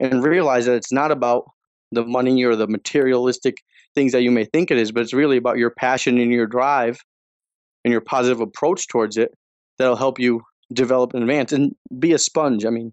and 0.00 0.24
realize 0.24 0.66
that 0.66 0.74
it's 0.74 0.92
not 0.92 1.10
about 1.10 1.44
the 1.92 2.04
money 2.04 2.42
or 2.42 2.56
the 2.56 2.66
materialistic 2.66 3.58
things 3.94 4.12
that 4.12 4.22
you 4.22 4.30
may 4.30 4.44
think 4.44 4.70
it 4.70 4.78
is, 4.78 4.90
but 4.90 5.02
it's 5.02 5.12
really 5.12 5.36
about 5.36 5.58
your 5.58 5.70
passion 5.70 6.18
and 6.18 6.32
your 6.32 6.46
drive 6.46 6.98
and 7.84 7.92
your 7.92 8.00
positive 8.00 8.40
approach 8.40 8.88
towards 8.88 9.16
it 9.16 9.32
that'll 9.78 9.96
help 9.96 10.18
you 10.18 10.42
develop 10.72 11.12
and 11.14 11.22
advance 11.22 11.52
and 11.52 11.74
be 11.98 12.12
a 12.12 12.18
sponge. 12.18 12.64
I 12.64 12.70
mean, 12.70 12.92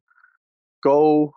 go 0.83 1.31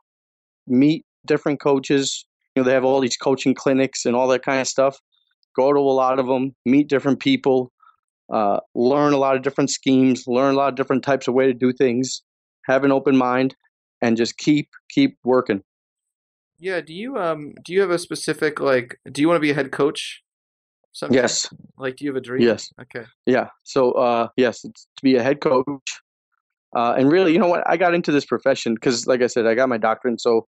meet 0.66 1.04
different 1.26 1.60
coaches. 1.60 2.26
You 2.54 2.62
know, 2.62 2.66
they 2.66 2.74
have 2.74 2.84
all 2.84 3.00
these 3.00 3.16
coaching 3.16 3.54
clinics 3.54 4.04
and 4.04 4.16
all 4.16 4.28
that 4.28 4.42
kind 4.42 4.60
of 4.60 4.66
stuff. 4.66 4.98
Go 5.54 5.72
to 5.72 5.78
a 5.78 5.80
lot 5.80 6.18
of 6.18 6.26
them, 6.26 6.54
meet 6.64 6.88
different 6.88 7.20
people, 7.20 7.70
uh, 8.32 8.60
learn 8.74 9.12
a 9.12 9.18
lot 9.18 9.36
of 9.36 9.42
different 9.42 9.70
schemes, 9.70 10.26
learn 10.26 10.54
a 10.54 10.56
lot 10.56 10.68
of 10.68 10.74
different 10.74 11.04
types 11.04 11.28
of 11.28 11.34
way 11.34 11.46
to 11.46 11.54
do 11.54 11.72
things, 11.72 12.22
have 12.66 12.84
an 12.84 12.92
open 12.92 13.16
mind, 13.16 13.54
and 14.00 14.16
just 14.16 14.36
keep 14.38 14.68
keep 14.90 15.16
working. 15.24 15.62
Yeah. 16.62 16.80
Do 16.80 16.94
you 16.94 17.16
um 17.16 17.54
do 17.64 17.72
you 17.72 17.80
have 17.80 17.90
a 17.90 17.98
specific 17.98 18.60
like 18.60 18.98
do 19.10 19.20
you 19.20 19.28
want 19.28 19.36
to 19.36 19.40
be 19.40 19.50
a 19.50 19.54
head 19.54 19.72
coach? 19.72 20.22
Someday? 20.92 21.16
Yes. 21.16 21.52
Like, 21.76 21.96
do 21.96 22.04
you 22.04 22.10
have 22.10 22.16
a 22.16 22.20
dream? 22.20 22.42
Yes. 22.42 22.68
Okay. 22.80 23.06
Yeah. 23.26 23.48
So, 23.64 23.92
uh, 23.92 24.28
yes, 24.36 24.62
it's 24.64 24.86
to 24.96 25.02
be 25.02 25.16
a 25.16 25.22
head 25.22 25.40
coach. 25.40 26.00
Uh, 26.76 26.92
and 26.92 27.10
really, 27.10 27.32
you 27.32 27.38
know 27.38 27.48
what? 27.48 27.62
I 27.66 27.76
got 27.76 27.94
into 27.94 28.12
this 28.12 28.26
profession 28.26 28.74
because, 28.74 29.06
like 29.06 29.22
I 29.22 29.26
said, 29.26 29.46
I 29.46 29.54
got 29.54 29.68
my 29.68 29.78
doctorate. 29.78 30.20
So 30.20 30.46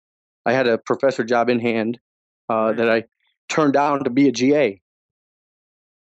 I 0.47 0.53
had 0.53 0.67
a 0.67 0.79
professor 0.79 1.25
job 1.25 1.49
in 1.49 1.59
hand 1.61 1.99
uh, 2.49 2.73
that 2.73 2.89
I 2.89 3.05
turned 3.49 3.73
down 3.73 4.05
to 4.05 4.11
be 4.11 4.29
a 4.29 4.33
GA. 4.33 4.81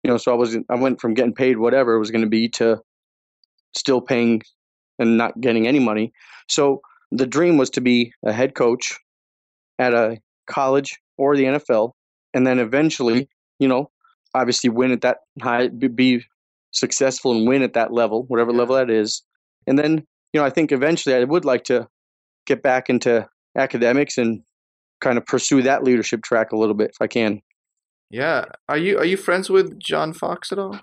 You 0.03 0.11
know, 0.11 0.17
so 0.17 0.31
I 0.31 0.35
was 0.35 0.57
I 0.69 0.75
went 0.75 1.01
from 1.01 1.13
getting 1.13 1.33
paid 1.33 1.57
whatever 1.57 1.95
it 1.95 1.99
was 1.99 2.11
going 2.11 2.23
to 2.23 2.29
be 2.29 2.49
to 2.49 2.79
still 3.73 4.01
paying 4.01 4.41
and 4.99 5.17
not 5.17 5.39
getting 5.41 5.65
any 5.65 5.79
money. 5.79 6.11
So 6.49 6.81
the 7.11 7.25
dream 7.25 7.57
was 7.57 7.69
to 7.71 7.81
be 7.81 8.13
a 8.25 8.33
head 8.33 8.53
coach 8.53 8.99
at 9.79 9.93
a 9.93 10.17
college 10.47 10.99
or 11.17 11.35
the 11.35 11.43
NFL, 11.43 11.91
and 12.33 12.45
then 12.45 12.59
eventually, 12.59 13.21
mm-hmm. 13.21 13.63
you 13.63 13.67
know, 13.67 13.89
obviously 14.33 14.69
win 14.69 14.91
at 14.91 15.01
that 15.01 15.19
high, 15.41 15.69
be 15.69 16.23
successful 16.71 17.31
and 17.31 17.47
win 17.47 17.63
at 17.63 17.73
that 17.73 17.91
level, 17.93 18.23
whatever 18.27 18.51
Yeah. 18.51 18.57
level 18.57 18.75
that 18.75 18.89
is. 18.89 19.23
And 19.65 19.79
then, 19.79 20.05
you 20.33 20.39
know, 20.39 20.45
I 20.45 20.49
think 20.49 20.71
eventually 20.71 21.15
I 21.15 21.23
would 21.23 21.45
like 21.45 21.63
to 21.65 21.87
get 22.45 22.61
back 22.61 22.89
into 22.89 23.27
academics 23.57 24.17
and 24.17 24.43
kind 25.01 25.17
of 25.17 25.25
pursue 25.25 25.61
that 25.63 25.83
leadership 25.83 26.21
track 26.23 26.51
a 26.51 26.57
little 26.57 26.75
bit 26.75 26.91
if 26.91 26.97
I 27.01 27.07
can. 27.07 27.41
Yeah. 28.09 28.45
Are 28.69 28.77
you 28.77 28.97
are 28.97 29.05
you 29.05 29.17
friends 29.17 29.49
with 29.49 29.79
John 29.79 30.13
Fox 30.13 30.51
at 30.51 30.59
all? 30.59 30.79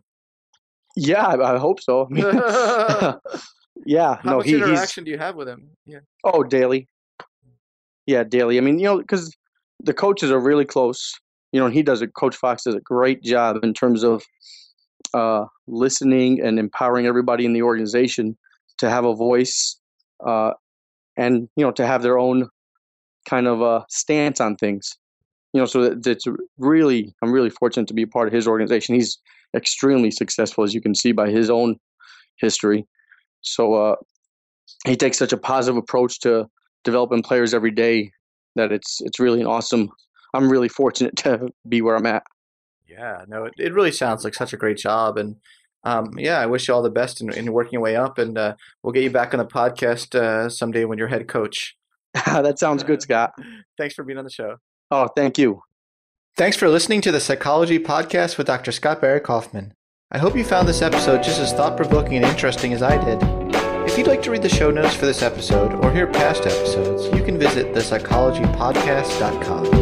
Yeah, 0.96 1.26
I, 1.26 1.55
I 1.55 1.59
hope 1.59 1.81
so. 1.81 2.07
Mean, 2.11 2.24
How 2.24 3.20
yeah, 3.87 4.20
no, 4.24 4.38
much 4.38 4.46
he, 4.46 4.52
he's 4.52 4.62
interaction 4.62 5.05
do 5.05 5.11
you 5.11 5.18
have 5.18 5.37
with 5.37 5.48
him? 5.48 5.70
Yeah. 5.87 6.00
oh 6.24 6.42
daily. 6.42 6.88
Yeah, 8.06 8.24
daily. 8.24 8.58
I 8.58 8.60
mean, 8.60 8.78
you 8.78 8.86
know, 8.86 8.98
because 8.98 9.36
the 9.80 9.94
coaches 9.94 10.30
are 10.30 10.40
really 10.40 10.64
close. 10.64 11.14
You 11.52 11.60
know, 11.60 11.66
and 11.66 11.74
he 11.74 11.82
does 11.82 12.00
a 12.00 12.08
Coach 12.08 12.34
Fox 12.34 12.64
does 12.64 12.74
a 12.74 12.80
great 12.80 13.22
job 13.22 13.62
in 13.62 13.74
terms 13.74 14.02
of 14.02 14.22
uh, 15.12 15.44
listening 15.66 16.40
and 16.40 16.58
empowering 16.58 17.06
everybody 17.06 17.44
in 17.44 17.52
the 17.52 17.62
organization 17.62 18.36
to 18.78 18.88
have 18.88 19.04
a 19.04 19.14
voice 19.14 19.78
uh, 20.26 20.52
and 21.16 21.48
you 21.56 21.64
know 21.64 21.70
to 21.72 21.86
have 21.86 22.02
their 22.02 22.18
own 22.18 22.48
kind 23.28 23.46
of 23.46 23.62
uh, 23.62 23.84
stance 23.88 24.40
on 24.40 24.56
things. 24.56 24.96
You 25.52 25.60
know, 25.60 25.66
so 25.66 25.94
it's 26.04 26.24
really 26.56 27.14
I'm 27.22 27.32
really 27.32 27.50
fortunate 27.50 27.88
to 27.88 27.94
be 27.94 28.02
a 28.02 28.06
part 28.06 28.28
of 28.28 28.34
his 28.34 28.48
organization. 28.48 28.94
He's 28.94 29.18
extremely 29.54 30.10
successful, 30.10 30.64
as 30.64 30.72
you 30.74 30.80
can 30.80 30.94
see 30.94 31.12
by 31.12 31.30
his 31.30 31.50
own 31.50 31.76
history. 32.36 32.86
So 33.42 33.74
uh, 33.74 33.96
he 34.86 34.96
takes 34.96 35.18
such 35.18 35.32
a 35.32 35.36
positive 35.36 35.76
approach 35.76 36.20
to 36.20 36.48
developing 36.84 37.22
players 37.22 37.54
every 37.54 37.70
day 37.70 38.12
that 38.56 38.72
it's 38.72 39.00
it's 39.00 39.20
really 39.20 39.40
an 39.40 39.46
awesome. 39.46 39.90
I'm 40.34 40.50
really 40.50 40.68
fortunate 40.68 41.16
to 41.18 41.50
be 41.68 41.82
where 41.82 41.96
I'm 41.96 42.06
at. 42.06 42.24
Yeah, 42.88 43.24
no, 43.26 43.44
it, 43.44 43.54
it 43.58 43.74
really 43.74 43.92
sounds 43.92 44.24
like 44.24 44.34
such 44.34 44.52
a 44.52 44.56
great 44.56 44.76
job, 44.76 45.16
and 45.16 45.36
um, 45.84 46.12
yeah, 46.16 46.38
I 46.38 46.46
wish 46.46 46.68
you 46.68 46.74
all 46.74 46.82
the 46.82 46.90
best 46.90 47.20
in, 47.20 47.32
in 47.32 47.52
working 47.52 47.72
your 47.74 47.82
way 47.82 47.96
up, 47.96 48.18
and 48.18 48.36
uh, 48.38 48.54
we'll 48.82 48.92
get 48.92 49.02
you 49.02 49.10
back 49.10 49.34
on 49.34 49.38
the 49.38 49.46
podcast 49.46 50.14
uh, 50.14 50.48
someday 50.48 50.84
when 50.84 50.98
you're 50.98 51.08
head 51.08 51.28
coach. 51.28 51.76
that 52.26 52.58
sounds 52.58 52.82
good, 52.82 53.02
Scott. 53.02 53.32
Thanks 53.78 53.94
for 53.94 54.04
being 54.04 54.18
on 54.18 54.24
the 54.24 54.30
show. 54.30 54.56
Oh, 54.90 55.08
thank 55.16 55.38
you. 55.38 55.62
Thanks 56.36 56.56
for 56.56 56.68
listening 56.68 57.00
to 57.02 57.12
the 57.12 57.20
Psychology 57.20 57.78
Podcast 57.78 58.36
with 58.36 58.46
Dr. 58.46 58.72
Scott 58.72 59.00
Barry 59.00 59.20
Kaufman. 59.20 59.72
I 60.10 60.18
hope 60.18 60.36
you 60.36 60.44
found 60.44 60.68
this 60.68 60.82
episode 60.82 61.22
just 61.22 61.40
as 61.40 61.52
thought 61.52 61.76
provoking 61.76 62.16
and 62.16 62.26
interesting 62.26 62.74
as 62.74 62.82
I 62.82 63.02
did. 63.02 63.41
You'd 64.02 64.08
like 64.08 64.22
to 64.22 64.32
read 64.32 64.42
the 64.42 64.48
show 64.48 64.72
notes 64.72 64.96
for 64.96 65.06
this 65.06 65.22
episode 65.22 65.74
or 65.74 65.92
hear 65.92 66.08
past 66.08 66.44
episodes, 66.44 67.06
you 67.16 67.22
can 67.22 67.38
visit 67.38 67.72
thepsychologypodcast.com. 67.72 69.81